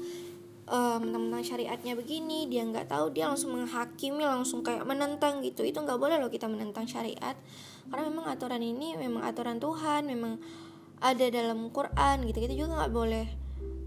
um, 0.70 1.02
tentang 1.02 1.42
syariatnya 1.42 1.98
begini 1.98 2.46
dia 2.46 2.62
nggak 2.62 2.88
tahu 2.88 3.10
dia 3.10 3.26
langsung 3.26 3.58
menghakimi 3.58 4.22
langsung 4.22 4.62
kayak 4.62 4.86
menentang 4.86 5.42
gitu. 5.42 5.66
Itu 5.66 5.82
nggak 5.82 5.98
boleh 5.98 6.22
loh 6.22 6.30
kita 6.30 6.46
menentang 6.46 6.86
syariat. 6.86 7.34
Karena 7.88 8.04
memang 8.06 8.30
aturan 8.30 8.62
ini 8.62 8.94
memang 8.94 9.24
aturan 9.24 9.56
Tuhan 9.58 10.04
memang 10.06 10.36
ada 10.98 11.26
dalam 11.30 11.70
Quran 11.70 12.26
gitu 12.26 12.38
kita 12.42 12.54
juga 12.58 12.82
nggak 12.82 12.92
boleh 12.92 13.26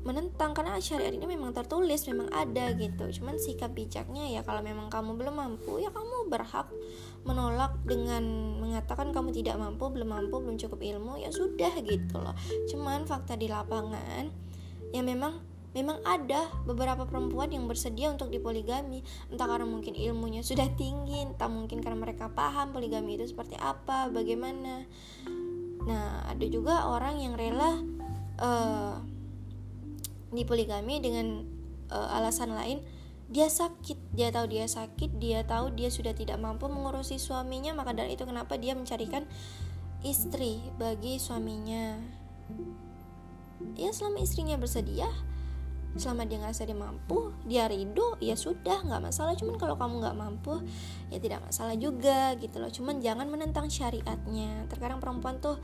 menentang 0.01 0.57
karena 0.57 0.81
syariat 0.81 1.13
ini 1.13 1.29
memang 1.29 1.53
tertulis 1.53 2.01
memang 2.09 2.29
ada 2.33 2.73
gitu. 2.73 3.05
Cuman 3.21 3.37
sikap 3.37 3.73
bijaknya 3.77 4.33
ya 4.33 4.41
kalau 4.41 4.65
memang 4.65 4.89
kamu 4.89 5.13
belum 5.13 5.35
mampu 5.37 5.77
ya 5.77 5.93
kamu 5.93 6.29
berhak 6.29 6.73
menolak 7.21 7.77
dengan 7.85 8.57
mengatakan 8.57 9.13
kamu 9.13 9.29
tidak 9.29 9.61
mampu 9.61 9.93
belum 9.93 10.09
mampu 10.09 10.41
belum 10.41 10.57
cukup 10.57 10.81
ilmu 10.81 11.21
ya 11.21 11.29
sudah 11.29 11.73
gitu 11.85 12.17
loh. 12.17 12.33
Cuman 12.65 13.05
fakta 13.05 13.37
di 13.37 13.45
lapangan 13.45 14.25
ya 14.89 15.05
memang 15.05 15.37
memang 15.71 16.03
ada 16.03 16.51
beberapa 16.67 17.07
perempuan 17.07 17.53
yang 17.53 17.69
bersedia 17.69 18.09
untuk 18.09 18.33
dipoligami. 18.33 19.05
Entah 19.29 19.45
karena 19.45 19.69
mungkin 19.69 19.93
ilmunya 19.93 20.41
sudah 20.41 20.65
tinggi 20.73 21.21
entah 21.21 21.47
mungkin 21.47 21.79
karena 21.79 22.01
mereka 22.01 22.33
paham 22.33 22.73
poligami 22.73 23.21
itu 23.21 23.29
seperti 23.29 23.53
apa 23.61 24.09
bagaimana. 24.09 24.89
Nah 25.85 26.25
ada 26.25 26.45
juga 26.49 26.89
orang 26.89 27.21
yang 27.21 27.33
rela 27.37 27.85
uh, 28.41 29.20
di 30.31 30.47
poligami 30.47 31.03
dengan 31.03 31.43
uh, 31.91 32.17
alasan 32.17 32.55
lain 32.55 32.79
dia 33.31 33.47
sakit 33.47 34.11
dia 34.11 34.27
tahu 34.27 34.51
dia 34.51 34.67
sakit 34.67 35.15
dia 35.15 35.47
tahu 35.47 35.71
dia 35.71 35.87
sudah 35.87 36.11
tidak 36.11 36.35
mampu 36.35 36.67
mengurusi 36.67 37.15
suaminya 37.15 37.71
maka 37.71 37.95
dari 37.95 38.19
itu 38.19 38.27
kenapa 38.27 38.59
dia 38.59 38.75
mencarikan 38.75 39.23
istri 40.01 40.59
bagi 40.75 41.21
suaminya. 41.21 41.95
Ya 43.77 43.93
selama 43.93 44.19
istrinya 44.19 44.57
bersedia 44.57 45.07
selama 45.91 46.23
dia 46.23 46.39
ngerasa 46.39 46.63
dia 46.63 46.77
mampu 46.79 47.35
dia 47.43 47.67
ridho 47.67 48.15
ya 48.23 48.35
sudah 48.35 48.83
nggak 48.83 48.99
masalah. 48.99 49.35
Cuman 49.39 49.55
kalau 49.55 49.79
kamu 49.79 50.03
nggak 50.03 50.17
mampu 50.17 50.59
ya 51.07 51.19
tidak 51.23 51.39
masalah 51.45 51.75
juga 51.79 52.35
gitu 52.35 52.59
loh. 52.59 52.71
Cuman 52.71 52.99
jangan 52.99 53.31
menentang 53.31 53.71
syariatnya. 53.71 54.67
Terkadang 54.67 54.99
perempuan 54.99 55.39
tuh 55.39 55.59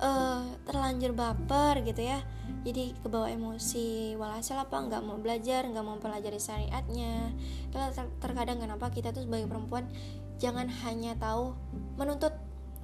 uh, 0.00 0.42
terlanjur 0.66 1.12
baper 1.14 1.84
gitu 1.86 2.02
ya. 2.02 2.22
Jadi 2.64 2.96
kebawa 3.04 3.28
emosi 3.32 4.16
walhasil 4.16 4.56
apa 4.56 4.76
nggak 4.88 5.02
mau 5.04 5.20
belajar 5.20 5.68
nggak 5.68 5.84
mau 5.84 5.98
pelajari 6.00 6.40
syariatnya. 6.40 7.34
Karena 7.70 7.88
ter 7.92 8.06
terkadang 8.18 8.58
kenapa 8.62 8.88
kita 8.90 9.12
tuh 9.12 9.26
sebagai 9.26 9.46
perempuan 9.46 9.86
jangan 10.42 10.66
hanya 10.82 11.14
tahu 11.14 11.54
menuntut 11.94 12.34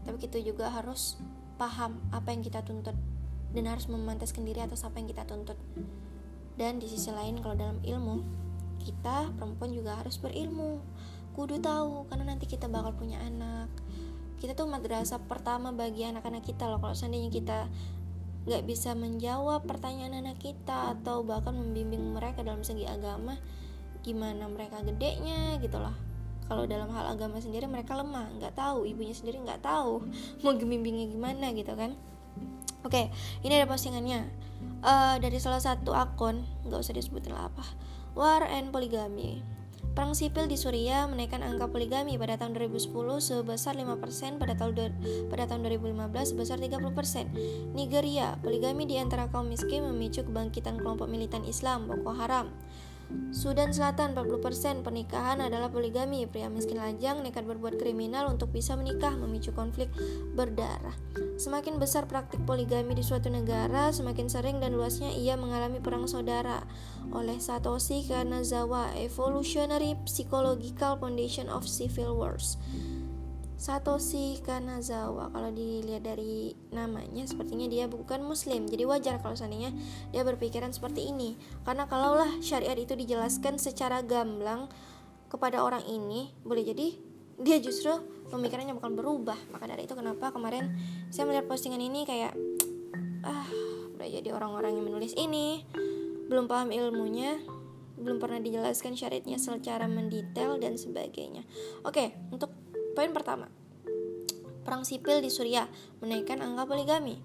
tapi 0.07 0.17
kita 0.17 0.40
juga 0.40 0.71
harus 0.73 1.21
paham 1.61 2.00
apa 2.09 2.33
yang 2.33 2.40
kita 2.40 2.64
tuntut 2.64 2.97
dan 3.52 3.64
harus 3.69 3.90
memantaskan 3.90 4.47
diri 4.47 4.62
atas 4.64 4.87
apa 4.87 4.97
yang 5.02 5.11
kita 5.11 5.26
tuntut. 5.26 5.59
Dan 6.57 6.76
di 6.81 6.88
sisi 6.88 7.09
lain 7.12 7.40
kalau 7.40 7.57
dalam 7.57 7.79
ilmu 7.85 8.25
kita 8.81 9.33
perempuan 9.37 9.73
juga 9.76 10.00
harus 10.00 10.17
berilmu. 10.17 10.81
Kudu 11.37 11.62
tahu 11.62 12.11
karena 12.11 12.35
nanti 12.35 12.49
kita 12.49 12.67
bakal 12.67 12.97
punya 12.97 13.21
anak 13.23 13.71
kita 14.41 14.57
tuh 14.57 14.67
madrasah 14.67 15.21
pertama 15.21 15.71
bagi 15.71 16.09
anak-anak 16.09 16.43
kita 16.43 16.67
loh. 16.67 16.81
Kalau 16.81 16.97
seandainya 16.97 17.29
kita 17.29 17.69
nggak 18.49 18.65
bisa 18.65 18.97
menjawab 18.97 19.69
pertanyaan 19.69 20.25
anak 20.25 20.41
kita 20.41 20.97
atau 20.97 21.21
bahkan 21.21 21.53
membimbing 21.53 22.17
mereka 22.17 22.41
dalam 22.41 22.65
segi 22.65 22.89
agama 22.89 23.37
gimana 24.01 24.49
mereka 24.49 24.81
gedenya 24.81 25.61
gitu 25.61 25.77
loh 25.77 25.93
kalau 26.49 26.65
dalam 26.67 26.89
hal 26.91 27.15
agama 27.15 27.39
sendiri 27.39 27.69
mereka 27.69 27.95
lemah 27.95 28.27
nggak 28.41 28.59
tahu 28.59 28.83
ibunya 28.83 29.15
sendiri 29.15 29.39
nggak 29.39 29.63
tahu 29.63 30.03
mau 30.43 30.57
bimbingnya 30.57 31.07
gimana 31.13 31.55
gitu 31.55 31.77
kan. 31.79 31.95
Oke 32.83 33.13
ini 33.47 33.55
ada 33.55 33.71
postingannya. 33.71 34.27
Uh, 34.81 35.17
dari 35.21 35.37
salah 35.37 35.61
satu 35.61 35.93
akun 35.93 36.43
nggak 36.67 36.81
usah 36.81 36.97
disebutin 36.97 37.37
lah 37.37 37.53
apa. 37.53 37.63
War 38.19 38.43
and 38.49 38.73
poligami 38.75 39.60
Perang 39.91 40.15
sipil 40.15 40.47
di 40.47 40.55
Suriah 40.55 41.11
menaikkan 41.11 41.43
angka 41.43 41.67
poligami 41.67 42.15
pada 42.15 42.39
tahun 42.39 42.55
2010 42.55 42.95
sebesar 43.19 43.75
5%, 43.75 44.39
pada 44.39 44.55
tahun 44.55 44.95
pada 45.27 45.45
tahun 45.51 45.67
2015 45.67 46.31
sebesar 46.31 46.63
30%. 46.63 47.75
Nigeria, 47.75 48.39
poligami 48.39 48.87
di 48.87 49.03
antara 49.03 49.27
kaum 49.27 49.51
miskin 49.51 49.83
memicu 49.83 50.23
kebangkitan 50.23 50.79
kelompok 50.79 51.11
militan 51.11 51.43
Islam 51.43 51.91
Boko 51.91 52.15
Haram. 52.15 52.55
Sudan 53.31 53.71
Selatan 53.71 54.19
40% 54.19 54.83
pernikahan 54.83 55.38
adalah 55.38 55.71
poligami. 55.71 56.26
Pria 56.26 56.50
miskin 56.50 56.83
lajang 56.83 57.23
nekat 57.23 57.47
berbuat 57.47 57.79
kriminal 57.79 58.26
untuk 58.26 58.50
bisa 58.50 58.75
menikah 58.75 59.14
memicu 59.14 59.55
konflik 59.55 59.87
berdarah. 60.35 60.95
Semakin 61.38 61.79
besar 61.79 62.11
praktik 62.11 62.43
poligami 62.43 62.99
di 62.99 63.07
suatu 63.07 63.31
negara, 63.31 63.95
semakin 63.95 64.26
sering 64.26 64.59
dan 64.59 64.75
luasnya 64.75 65.14
ia 65.14 65.38
mengalami 65.38 65.79
perang 65.79 66.11
saudara. 66.11 66.67
Oleh 67.14 67.38
Satoshi 67.38 68.05
Kanazawa, 68.05 68.93
Evolutionary 68.99 69.95
Psychological 70.05 70.99
Foundation 70.99 71.47
of 71.47 71.64
Civil 71.64 72.19
Wars. 72.19 72.59
Satoshi 73.61 74.40
Kanazawa. 74.40 75.29
Kalau 75.29 75.52
dilihat 75.52 76.00
dari 76.00 76.57
namanya 76.73 77.29
sepertinya 77.29 77.69
dia 77.69 77.85
bukan 77.85 78.25
muslim. 78.25 78.64
Jadi 78.64 78.88
wajar 78.88 79.21
kalau 79.21 79.37
seandainya 79.37 79.69
dia 80.17 80.25
berpikiran 80.25 80.73
seperti 80.73 81.12
ini. 81.12 81.37
Karena 81.69 81.85
kalaulah 81.85 82.40
syariat 82.40 82.73
itu 82.81 82.97
dijelaskan 82.97 83.61
secara 83.61 84.00
gamblang 84.00 84.73
kepada 85.29 85.61
orang 85.61 85.85
ini 85.85 86.33
boleh 86.40 86.64
jadi 86.73 86.88
dia 87.37 87.61
justru 87.61 88.00
pemikirannya 88.33 88.73
bukan 88.73 88.97
berubah. 88.97 89.37
Maka 89.52 89.69
dari 89.69 89.85
itu 89.85 89.93
kenapa 89.93 90.33
kemarin 90.33 90.73
saya 91.12 91.29
melihat 91.29 91.45
postingan 91.45 91.85
ini 91.85 92.09
kayak 92.09 92.33
ah 93.29 93.45
udah 93.93 94.09
jadi 94.09 94.33
orang-orang 94.33 94.73
yang 94.73 94.88
menulis 94.88 95.12
ini. 95.21 95.69
Belum 96.33 96.49
paham 96.49 96.73
ilmunya 96.73 97.37
belum 98.00 98.17
pernah 98.17 98.40
dijelaskan 98.40 98.97
syariatnya 98.97 99.37
secara 99.37 99.85
mendetail 99.85 100.57
dan 100.57 100.81
sebagainya. 100.81 101.45
Oke 101.85 102.17
untuk 102.33 102.57
Poin 102.95 103.11
pertama, 103.15 103.47
perang 104.67 104.83
sipil 104.83 105.23
di 105.23 105.31
Suriah 105.31 105.71
menaikkan 106.03 106.43
angka 106.43 106.67
poligami. 106.67 107.23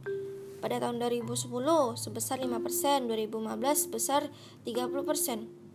Pada 0.62 0.82
tahun 0.82 0.98
2010 0.98 1.46
sebesar 1.94 2.42
5%, 2.42 3.06
2015 3.06 3.86
sebesar 3.86 4.34
30%. 4.66 5.66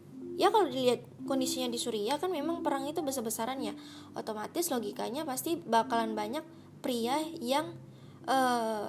Ya 0.40 0.48
kalau 0.48 0.66
dilihat 0.66 1.04
kondisinya 1.28 1.68
di 1.68 1.78
Suriah 1.78 2.16
kan 2.16 2.32
memang 2.32 2.64
perang 2.64 2.88
itu 2.88 3.04
besar-besaran 3.04 3.60
ya. 3.60 3.76
Otomatis 4.16 4.72
logikanya 4.72 5.28
pasti 5.28 5.60
bakalan 5.60 6.16
banyak 6.16 6.42
pria 6.80 7.20
yang 7.38 7.76
uh, 8.24 8.88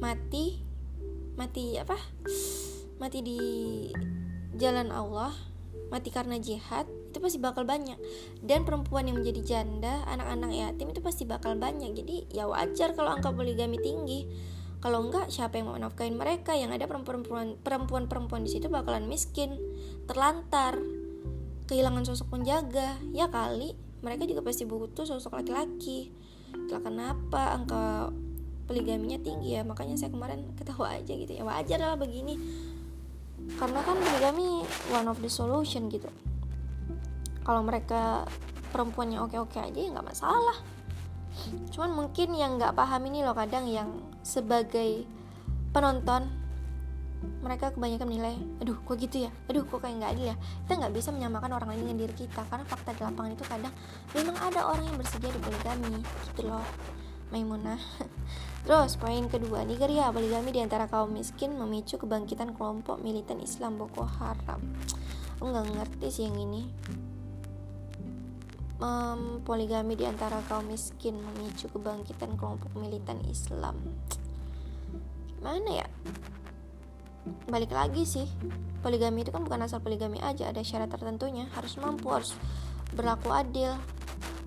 mati 0.00 0.64
mati 1.36 1.76
apa? 1.78 1.98
Mati 2.98 3.18
di 3.20 3.40
jalan 4.56 4.88
Allah, 4.94 5.34
mati 5.90 6.08
karena 6.08 6.40
jihad 6.40 6.86
itu 7.14 7.22
pasti 7.22 7.38
bakal 7.38 7.62
banyak. 7.62 7.94
Dan 8.42 8.66
perempuan 8.66 9.06
yang 9.06 9.22
menjadi 9.22 9.40
janda 9.46 10.02
anak-anak 10.10 10.50
yatim 10.50 10.90
itu 10.90 10.98
pasti 10.98 11.22
bakal 11.22 11.54
banyak. 11.54 11.94
Jadi 11.94 12.34
ya 12.34 12.50
wajar 12.50 12.98
kalau 12.98 13.14
angka 13.14 13.30
poligami 13.30 13.78
tinggi. 13.78 14.26
Kalau 14.82 15.06
enggak 15.06 15.30
siapa 15.30 15.56
yang 15.56 15.70
mau 15.70 15.78
nafkahin 15.78 16.18
mereka? 16.18 16.58
Yang 16.58 16.82
ada 16.82 16.84
perempuan-perempuan 16.90 17.62
perempuan-perempuan 17.62 18.42
di 18.42 18.50
situ 18.50 18.66
bakalan 18.66 19.06
miskin 19.06 19.54
terlantar 20.10 20.76
kehilangan 21.70 22.02
sosok 22.02 22.34
penjaga. 22.34 22.98
Ya 23.14 23.30
kali 23.30 23.78
mereka 24.02 24.26
juga 24.26 24.42
pasti 24.42 24.66
butuh 24.66 25.06
sosok 25.06 25.38
laki-laki. 25.38 26.10
Itulah 26.50 26.82
kenapa 26.82 27.54
angka 27.54 28.10
poligaminya 28.66 29.22
tinggi 29.22 29.54
ya 29.54 29.62
makanya 29.62 29.94
saya 29.94 30.10
kemarin 30.10 30.50
ketawa 30.58 30.98
aja 30.98 31.14
gitu. 31.14 31.30
Ya 31.30 31.46
wajar 31.46 31.78
lah 31.78 31.96
begini. 31.96 32.36
Karena 33.56 33.80
kan 33.86 33.96
poligami 33.96 34.66
one 34.90 35.08
of 35.08 35.22
the 35.22 35.30
solution 35.30 35.88
gitu 35.88 36.12
kalau 37.44 37.60
mereka 37.60 38.24
perempuannya 38.74 39.22
oke-oke 39.22 39.60
aja 39.60 39.78
ya 39.78 39.92
nggak 39.94 40.08
masalah. 40.10 40.58
Cuman 41.70 41.94
mungkin 41.94 42.34
yang 42.34 42.56
nggak 42.58 42.74
paham 42.74 43.06
ini 43.06 43.22
loh 43.22 43.36
kadang 43.36 43.70
yang 43.70 44.02
sebagai 44.24 45.06
penonton 45.70 46.26
mereka 47.40 47.72
kebanyakan 47.72 48.06
menilai 48.08 48.36
aduh 48.58 48.76
kok 48.82 48.96
gitu 48.96 49.28
ya? 49.28 49.30
Aduh 49.52 49.62
kok 49.68 49.84
kayak 49.84 50.00
nggak 50.00 50.12
adil 50.16 50.26
ya? 50.32 50.36
Kita 50.66 50.72
nggak 50.80 50.94
bisa 50.96 51.08
menyamakan 51.12 51.50
orang 51.54 51.68
lain 51.74 51.80
dengan 51.86 51.96
diri 52.02 52.14
kita 52.16 52.42
karena 52.48 52.64
fakta 52.64 52.90
di 52.96 53.02
lapangan 53.04 53.30
itu 53.36 53.44
kadang 53.44 53.74
memang 54.16 54.36
ada 54.40 54.60
orang 54.66 54.84
yang 54.88 54.96
bersedia 54.98 55.30
di 55.30 55.40
poligami 55.40 56.00
gitu 56.32 56.50
loh. 56.50 56.64
Maimunah. 57.32 57.80
Terus 58.64 58.96
poin 58.96 59.24
kedua 59.28 59.62
Nigeria 59.68 60.08
poligami 60.08 60.50
di 60.50 60.60
antara 60.64 60.88
kaum 60.88 61.12
miskin 61.12 61.56
memicu 61.56 62.00
kebangkitan 62.00 62.56
kelompok 62.56 63.00
militan 63.04 63.40
Islam 63.40 63.76
Boko 63.76 64.08
Haram. 64.08 64.60
Aku 65.40 65.50
nggak 65.50 65.66
ngerti 65.76 66.08
sih 66.08 66.24
yang 66.24 66.40
ini 66.40 66.68
um, 68.84 69.40
poligami 69.40 69.96
di 69.96 70.04
antara 70.04 70.44
kaum 70.44 70.68
miskin 70.68 71.16
memicu 71.16 71.72
kebangkitan 71.72 72.36
kelompok 72.36 72.70
militan 72.76 73.16
Islam. 73.24 73.80
Mana 75.40 75.84
ya? 75.84 75.88
Balik 77.48 77.72
lagi 77.72 78.04
sih, 78.04 78.28
poligami 78.84 79.24
itu 79.24 79.32
kan 79.32 79.40
bukan 79.48 79.64
asal 79.64 79.80
poligami 79.80 80.20
aja, 80.20 80.52
ada 80.52 80.60
syarat 80.60 80.92
tertentunya, 80.92 81.48
harus 81.56 81.80
mampu, 81.80 82.12
harus 82.12 82.36
berlaku 82.92 83.32
adil, 83.32 83.80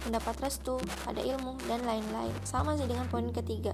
mendapat 0.05 0.37
restu, 0.45 0.77
ada 1.09 1.17
ilmu, 1.17 1.57
dan 1.65 1.81
lain-lain. 1.81 2.33
Sama 2.45 2.77
sih 2.77 2.85
dengan 2.85 3.09
poin 3.09 3.25
ketiga. 3.33 3.73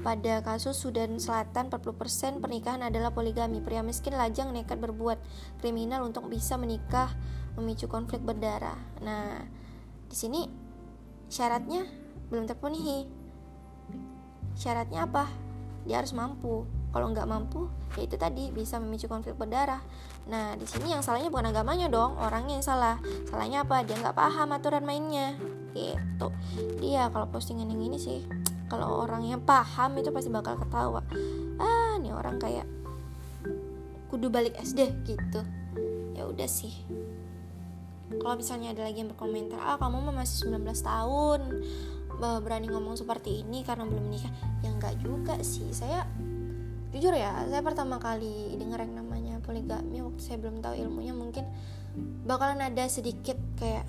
Pada 0.00 0.40
kasus 0.40 0.80
Sudan 0.80 1.20
Selatan, 1.20 1.68
40% 1.68 2.40
pernikahan 2.40 2.80
adalah 2.80 3.12
poligami. 3.12 3.60
Pria 3.60 3.84
miskin 3.84 4.16
lajang 4.16 4.56
nekat 4.56 4.80
berbuat 4.80 5.20
kriminal 5.60 6.08
untuk 6.08 6.32
bisa 6.32 6.56
menikah, 6.56 7.12
memicu 7.60 7.84
konflik 7.84 8.24
berdarah. 8.24 8.80
Nah, 9.04 9.57
di 10.08 10.16
sini 10.16 10.40
syaratnya 11.28 11.84
belum 12.32 12.48
terpenuhi. 12.48 13.08
Syaratnya 14.56 15.04
apa? 15.06 15.28
Dia 15.84 16.00
harus 16.02 16.16
mampu. 16.16 16.64
Kalau 16.88 17.12
nggak 17.12 17.28
mampu, 17.28 17.68
ya 18.00 18.08
itu 18.08 18.16
tadi 18.16 18.48
bisa 18.48 18.80
memicu 18.80 19.12
konflik 19.12 19.36
berdarah. 19.36 19.84
Nah, 20.32 20.56
di 20.56 20.64
sini 20.64 20.96
yang 20.96 21.04
salahnya 21.04 21.28
bukan 21.28 21.52
agamanya 21.52 21.92
dong, 21.92 22.16
orangnya 22.16 22.58
yang 22.58 22.64
salah. 22.64 22.96
Salahnya 23.28 23.68
apa? 23.68 23.84
Dia 23.84 24.00
nggak 24.00 24.16
paham 24.16 24.56
aturan 24.56 24.88
mainnya. 24.88 25.36
Gitu. 25.76 26.28
Dia 26.80 27.12
kalau 27.12 27.28
postingan 27.28 27.68
yang 27.68 27.92
ini 27.92 28.00
sih, 28.00 28.24
kalau 28.72 29.04
orang 29.04 29.28
yang 29.28 29.44
paham 29.44 30.00
itu 30.00 30.08
pasti 30.08 30.32
bakal 30.32 30.56
ketawa. 30.56 31.04
Ah, 31.60 32.00
ini 32.00 32.08
orang 32.08 32.40
kayak 32.40 32.64
kudu 34.08 34.32
balik 34.32 34.56
SD 34.56 34.88
gitu. 35.04 35.44
Ya 36.16 36.24
udah 36.24 36.48
sih 36.48 36.72
kalau 38.16 38.34
misalnya 38.40 38.72
ada 38.72 38.88
lagi 38.88 39.04
yang 39.04 39.12
berkomentar 39.12 39.60
ah 39.60 39.76
kamu 39.76 40.08
masih 40.08 40.48
19 40.48 40.64
tahun 40.80 41.40
berani 42.18 42.66
ngomong 42.66 42.98
seperti 42.98 43.46
ini 43.46 43.62
karena 43.62 43.86
belum 43.86 44.10
menikah. 44.10 44.32
Ya 44.64 44.74
enggak 44.74 44.98
juga 44.98 45.38
sih. 45.44 45.70
Saya 45.70 46.02
jujur 46.90 47.14
ya 47.14 47.46
saya 47.46 47.62
pertama 47.62 48.00
kali 48.00 48.56
dengar 48.56 48.80
yang 48.82 48.96
namanya 49.04 49.38
poligami 49.44 50.00
waktu 50.00 50.22
saya 50.24 50.40
belum 50.40 50.64
tahu 50.64 50.74
ilmunya 50.74 51.12
mungkin 51.12 51.44
bakalan 52.24 52.64
ada 52.64 52.88
sedikit 52.88 53.36
kayak 53.60 53.86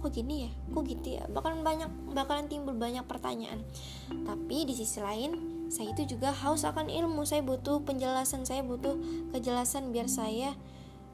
kok 0.00 0.10
gini 0.10 0.48
ya? 0.48 0.50
Kok 0.74 0.82
gitu 0.90 1.08
ya? 1.20 1.24
Bakalan 1.30 1.62
banyak 1.62 1.90
bakalan 2.16 2.50
timbul 2.50 2.74
banyak 2.74 3.06
pertanyaan. 3.06 3.62
Tapi 4.10 4.66
di 4.66 4.74
sisi 4.74 4.98
lain 4.98 5.54
saya 5.70 5.94
itu 5.94 6.18
juga 6.18 6.34
haus 6.34 6.66
akan 6.66 6.90
ilmu. 6.90 7.22
Saya 7.22 7.46
butuh 7.46 7.84
penjelasan 7.86 8.42
saya 8.42 8.66
butuh 8.66 8.98
kejelasan 9.30 9.94
biar 9.94 10.10
saya 10.10 10.58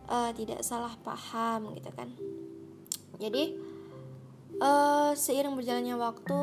uh, 0.09 0.31
tidak 0.35 0.65
salah 0.65 0.95
paham 1.03 1.75
gitu 1.77 1.91
kan 1.95 2.11
jadi 3.21 3.55
uh, 4.59 5.12
seiring 5.15 5.55
berjalannya 5.55 5.95
waktu 5.99 6.41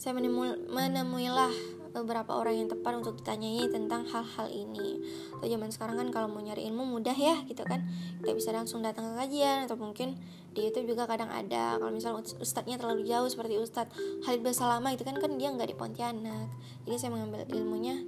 saya 0.00 0.16
menemu, 0.16 0.72
menemuilah 0.72 1.52
beberapa 1.92 2.38
orang 2.38 2.64
yang 2.64 2.68
tepat 2.70 3.02
untuk 3.02 3.20
ditanyai 3.20 3.66
tentang 3.68 4.06
hal-hal 4.08 4.48
ini. 4.48 5.02
Atau 5.36 5.50
zaman 5.50 5.68
sekarang 5.74 5.98
kan 5.98 6.08
kalau 6.14 6.30
mau 6.30 6.40
nyari 6.40 6.70
ilmu 6.70 6.86
mudah 6.86 7.12
ya 7.12 7.42
gitu 7.44 7.66
kan. 7.66 7.84
Kita 8.22 8.32
bisa 8.32 8.54
langsung 8.54 8.80
datang 8.80 9.12
ke 9.12 9.26
kajian 9.26 9.66
atau 9.66 9.76
mungkin 9.76 10.16
di 10.54 10.64
YouTube 10.64 10.94
juga 10.94 11.04
kadang 11.10 11.28
ada. 11.28 11.76
Kalau 11.76 11.92
misalnya 11.92 12.22
ustadznya 12.22 12.78
terlalu 12.78 13.04
jauh 13.04 13.28
seperti 13.28 13.58
Ustadz 13.58 13.92
Halid 14.24 14.40
Basalama 14.40 14.94
itu 14.94 15.02
kan 15.02 15.18
kan 15.18 15.34
dia 15.36 15.50
nggak 15.50 15.68
di 15.68 15.76
Pontianak. 15.76 16.48
Jadi 16.86 16.96
saya 16.96 17.10
mengambil 17.12 17.44
ilmunya 17.50 18.00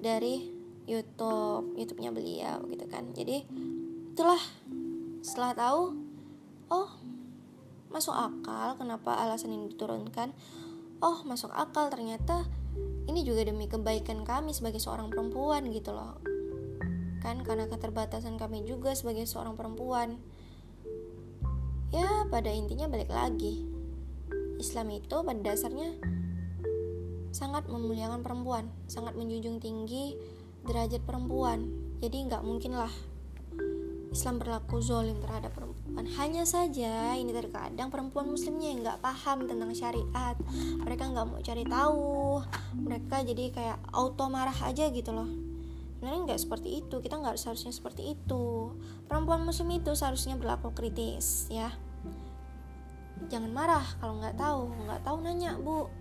dari 0.00 0.55
YouTube 0.86 1.74
YouTube-nya 1.74 2.10
beliau 2.14 2.62
gitu 2.70 2.86
kan. 2.86 3.10
Jadi 3.12 3.42
itulah 4.14 4.40
setelah 5.20 5.52
tahu 5.58 5.82
oh 6.70 6.90
masuk 7.90 8.14
akal 8.14 8.78
kenapa 8.78 9.18
alasan 9.18 9.54
ini 9.54 9.74
diturunkan? 9.74 10.30
Oh 11.02 11.26
masuk 11.26 11.50
akal 11.52 11.90
ternyata 11.90 12.46
ini 13.06 13.22
juga 13.22 13.46
demi 13.46 13.70
kebaikan 13.70 14.22
kami 14.26 14.54
sebagai 14.54 14.78
seorang 14.78 15.10
perempuan 15.10 15.68
gitu 15.74 15.92
loh. 15.92 16.18
Kan 17.20 17.42
karena 17.42 17.66
keterbatasan 17.66 18.38
kami 18.38 18.62
juga 18.62 18.94
sebagai 18.94 19.26
seorang 19.26 19.58
perempuan. 19.58 20.18
Ya 21.90 22.26
pada 22.30 22.50
intinya 22.50 22.86
balik 22.86 23.10
lagi. 23.10 23.66
Islam 24.56 24.88
itu 24.96 25.16
pada 25.20 25.36
dasarnya 25.36 26.16
sangat 27.36 27.68
memuliakan 27.68 28.24
perempuan 28.24 28.72
sangat 28.88 29.12
menjunjung 29.12 29.60
tinggi 29.60 30.16
derajat 30.66 31.02
perempuan. 31.06 31.70
Jadi 32.02 32.28
nggak 32.28 32.42
mungkin 32.44 32.76
lah 32.76 32.92
Islam 34.16 34.40
berlaku 34.40 34.80
zolim 34.80 35.20
terhadap 35.20 35.52
perempuan. 35.52 36.08
Hanya 36.16 36.48
saja 36.48 37.12
ini 37.20 37.36
terkadang 37.36 37.92
perempuan 37.92 38.32
muslimnya 38.32 38.72
yang 38.72 38.80
nggak 38.80 39.04
paham 39.04 39.44
tentang 39.44 39.68
syariat. 39.76 40.32
Mereka 40.80 41.12
nggak 41.12 41.26
mau 41.28 41.40
cari 41.44 41.64
tahu. 41.68 42.40
Mereka 42.80 43.16
jadi 43.28 43.44
kayak 43.52 43.78
auto 43.92 44.24
marah 44.32 44.56
aja 44.64 44.88
gitu 44.88 45.12
loh. 45.12 45.28
Sebenarnya 45.96 46.32
nggak 46.32 46.40
seperti 46.40 46.80
itu. 46.80 46.96
Kita 47.04 47.20
nggak 47.20 47.36
seharusnya 47.36 47.76
seperti 47.76 48.16
itu. 48.16 48.72
Perempuan 49.04 49.44
muslim 49.44 49.68
itu 49.76 49.92
seharusnya 49.92 50.40
berlaku 50.40 50.72
kritis 50.72 51.52
ya. 51.52 51.68
Jangan 53.28 53.52
marah 53.52 53.84
kalau 54.00 54.16
nggak 54.16 54.40
tahu. 54.40 54.72
Nggak 54.88 55.02
tahu 55.04 55.16
nanya 55.20 55.60
bu. 55.60 55.92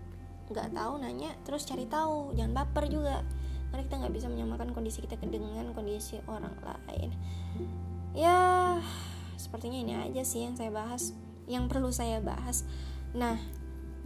Nggak 0.56 0.71
tahu 0.71 0.93
nanya 1.04 1.36
terus 1.43 1.67
cari 1.67 1.84
tahu. 1.84 2.32
Jangan 2.32 2.63
baper 2.63 2.88
juga 2.88 3.28
karena 3.75 3.91
kita 3.91 3.99
nggak 4.07 4.15
bisa 4.15 4.27
menyamakan 4.31 4.71
kondisi 4.71 5.03
kita 5.03 5.19
dengan 5.19 5.75
kondisi 5.75 6.23
orang 6.31 6.55
lain. 6.63 7.11
Ya 8.15 8.79
sepertinya 9.35 9.75
ini 9.75 9.93
aja 9.99 10.23
sih 10.23 10.47
yang 10.47 10.55
saya 10.55 10.71
bahas 10.71 11.11
yang 11.43 11.67
perlu 11.67 11.91
saya 11.91 12.23
bahas. 12.23 12.63
Nah 13.11 13.35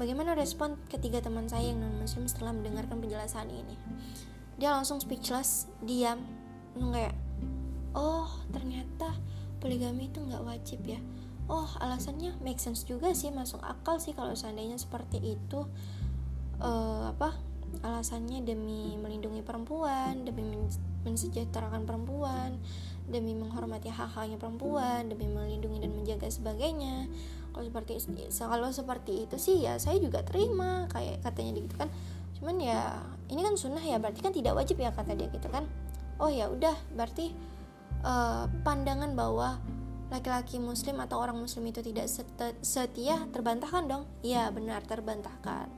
bagaimana 0.01 0.33
respon 0.33 0.73
ketiga 0.89 1.21
teman 1.21 1.45
saya 1.45 1.69
yang 1.69 1.85
non 1.85 2.01
muslim 2.01 2.25
setelah 2.25 2.49
mendengarkan 2.49 2.97
penjelasan 2.97 3.45
ini? 3.53 3.77
Dia 4.57 4.73
langsung 4.73 4.97
speechless 4.97 5.69
diam 5.85 6.25
kayak 6.73 7.13
oh 7.93 8.25
ternyata 8.49 9.13
poligami 9.61 10.09
itu 10.09 10.17
nggak 10.17 10.49
wajib 10.49 10.81
ya. 10.81 10.97
Oh 11.45 11.69
alasannya 11.77 12.41
make 12.41 12.57
sense 12.57 12.89
juga 12.89 13.13
sih 13.13 13.29
masuk 13.29 13.61
akal 13.61 14.01
sih 14.01 14.17
kalau 14.17 14.33
seandainya 14.33 14.81
seperti 14.81 15.37
itu. 15.37 15.61
Uh, 16.57 17.13
apa 17.13 17.37
alasannya 17.81 18.43
demi 18.43 18.97
melindungi 18.99 19.41
perempuan 19.41 20.27
demi 20.27 20.57
mensejahterakan 21.07 21.87
perempuan 21.87 22.59
demi 23.09 23.33
menghormati 23.33 23.89
hak-haknya 23.89 24.37
perempuan 24.37 25.09
demi 25.09 25.25
melindungi 25.25 25.81
dan 25.81 25.91
menjaga 25.97 26.29
sebagainya. 26.29 27.09
Kalau 27.49 27.65
seperti 27.65 27.91
kalau 28.37 28.69
seperti 28.69 29.25
itu 29.25 29.35
sih 29.41 29.65
ya 29.65 29.81
saya 29.81 29.97
juga 29.97 30.21
terima 30.21 30.85
kayak 30.93 31.25
katanya 31.25 31.57
gitu 31.57 31.75
kan. 31.75 31.89
Cuman 32.37 32.61
ya 32.61 33.01
ini 33.33 33.41
kan 33.41 33.57
sunnah 33.57 33.81
ya 33.81 33.97
berarti 33.97 34.21
kan 34.21 34.31
tidak 34.31 34.53
wajib 34.53 34.77
ya 34.77 34.93
kata 34.93 35.17
dia 35.17 35.27
gitu 35.33 35.49
kan. 35.49 35.65
Oh 36.21 36.29
ya 36.29 36.47
udah 36.53 36.77
berarti 36.93 37.33
uh, 38.05 38.45
pandangan 38.61 39.17
bahwa 39.17 39.57
laki-laki 40.13 40.57
muslim 40.61 41.01
atau 41.01 41.21
orang 41.21 41.37
muslim 41.37 41.65
itu 41.69 41.81
tidak 41.81 42.05
setia 42.61 43.17
terbantahkan 43.33 43.89
dong? 43.89 44.03
Iya 44.21 44.53
benar 44.53 44.85
terbantahkan 44.85 45.69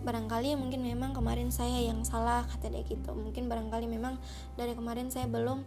barangkali 0.00 0.56
mungkin 0.56 0.80
memang 0.80 1.12
kemarin 1.12 1.52
saya 1.52 1.84
yang 1.84 2.00
salah 2.08 2.48
kata 2.48 2.72
dia 2.72 2.82
gitu 2.88 3.12
mungkin 3.12 3.52
barangkali 3.52 3.84
memang 3.84 4.16
dari 4.56 4.72
kemarin 4.72 5.12
saya 5.12 5.28
belum 5.28 5.60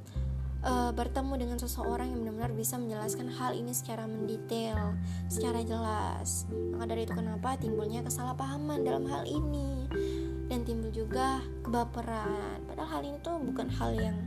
uh, 0.65 0.91
bertemu 0.95 1.33
dengan 1.37 1.57
seseorang 1.59 2.09
yang 2.09 2.19
benar-benar 2.25 2.53
bisa 2.55 2.79
menjelaskan 2.79 3.29
hal 3.29 3.53
ini 3.53 3.71
secara 3.75 4.07
mendetail, 4.07 4.97
secara 5.27 5.61
jelas. 5.61 6.47
Maka 6.73 6.89
dari 6.89 7.05
itu 7.05 7.13
kenapa 7.13 7.59
timbulnya 7.59 8.01
kesalahpahaman 8.01 8.81
dalam 8.81 9.05
hal 9.05 9.27
ini 9.27 9.87
dan 10.47 10.63
timbul 10.63 10.89
juga 10.89 11.43
kebaperan. 11.61 12.63
Padahal 12.65 12.89
hal 12.99 13.01
ini 13.05 13.17
tuh 13.21 13.37
bukan 13.43 13.67
hal 13.69 13.91
yang 13.95 14.17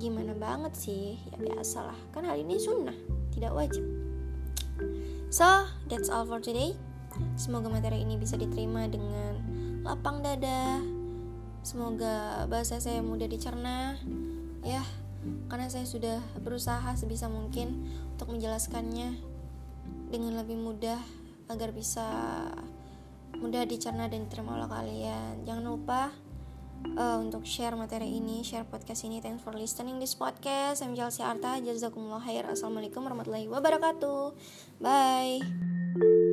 gimana 0.00 0.34
banget 0.34 0.74
sih, 0.74 1.20
ya 1.30 1.38
biasalah. 1.38 1.96
Kan 2.10 2.26
hal 2.26 2.34
ini 2.40 2.58
sunnah, 2.58 2.96
tidak 3.30 3.54
wajib. 3.54 3.84
So, 5.30 5.46
that's 5.86 6.10
all 6.10 6.26
for 6.26 6.42
today. 6.42 6.74
Semoga 7.36 7.68
materi 7.68 8.02
ini 8.02 8.16
bisa 8.16 8.36
diterima 8.36 8.86
dengan 8.88 9.38
lapang 9.82 10.20
dada. 10.22 10.80
Semoga 11.62 12.46
bahasa 12.50 12.82
saya 12.82 13.00
mudah 13.04 13.28
dicerna. 13.30 13.96
Ya, 14.62 14.82
karena 15.50 15.70
saya 15.70 15.86
sudah 15.86 16.18
berusaha 16.42 16.94
sebisa 16.94 17.30
mungkin 17.30 17.86
untuk 18.14 18.34
menjelaskannya 18.34 19.18
dengan 20.10 20.38
lebih 20.38 20.58
mudah 20.58 20.98
agar 21.50 21.74
bisa 21.74 22.06
mudah 23.38 23.64
dicerna 23.64 24.06
dan 24.06 24.28
diterima 24.28 24.58
oleh 24.60 24.68
kalian. 24.70 25.34
Jangan 25.46 25.64
lupa 25.66 26.12
uh, 26.98 27.18
untuk 27.22 27.46
share 27.46 27.74
materi 27.78 28.18
ini, 28.18 28.42
share 28.42 28.66
podcast 28.66 29.06
ini. 29.06 29.22
Thanks 29.22 29.42
for 29.42 29.54
listening 29.54 29.98
this 29.98 30.14
podcast. 30.14 30.82
I'm 30.84 30.94
Chelsea 30.94 31.24
Arta. 31.24 31.58
Jazakumullah 31.62 32.22
khair. 32.22 32.46
Assalamualaikum 32.46 33.02
warahmatullahi 33.02 33.48
wabarakatuh. 33.48 34.34
Bye. 34.82 36.31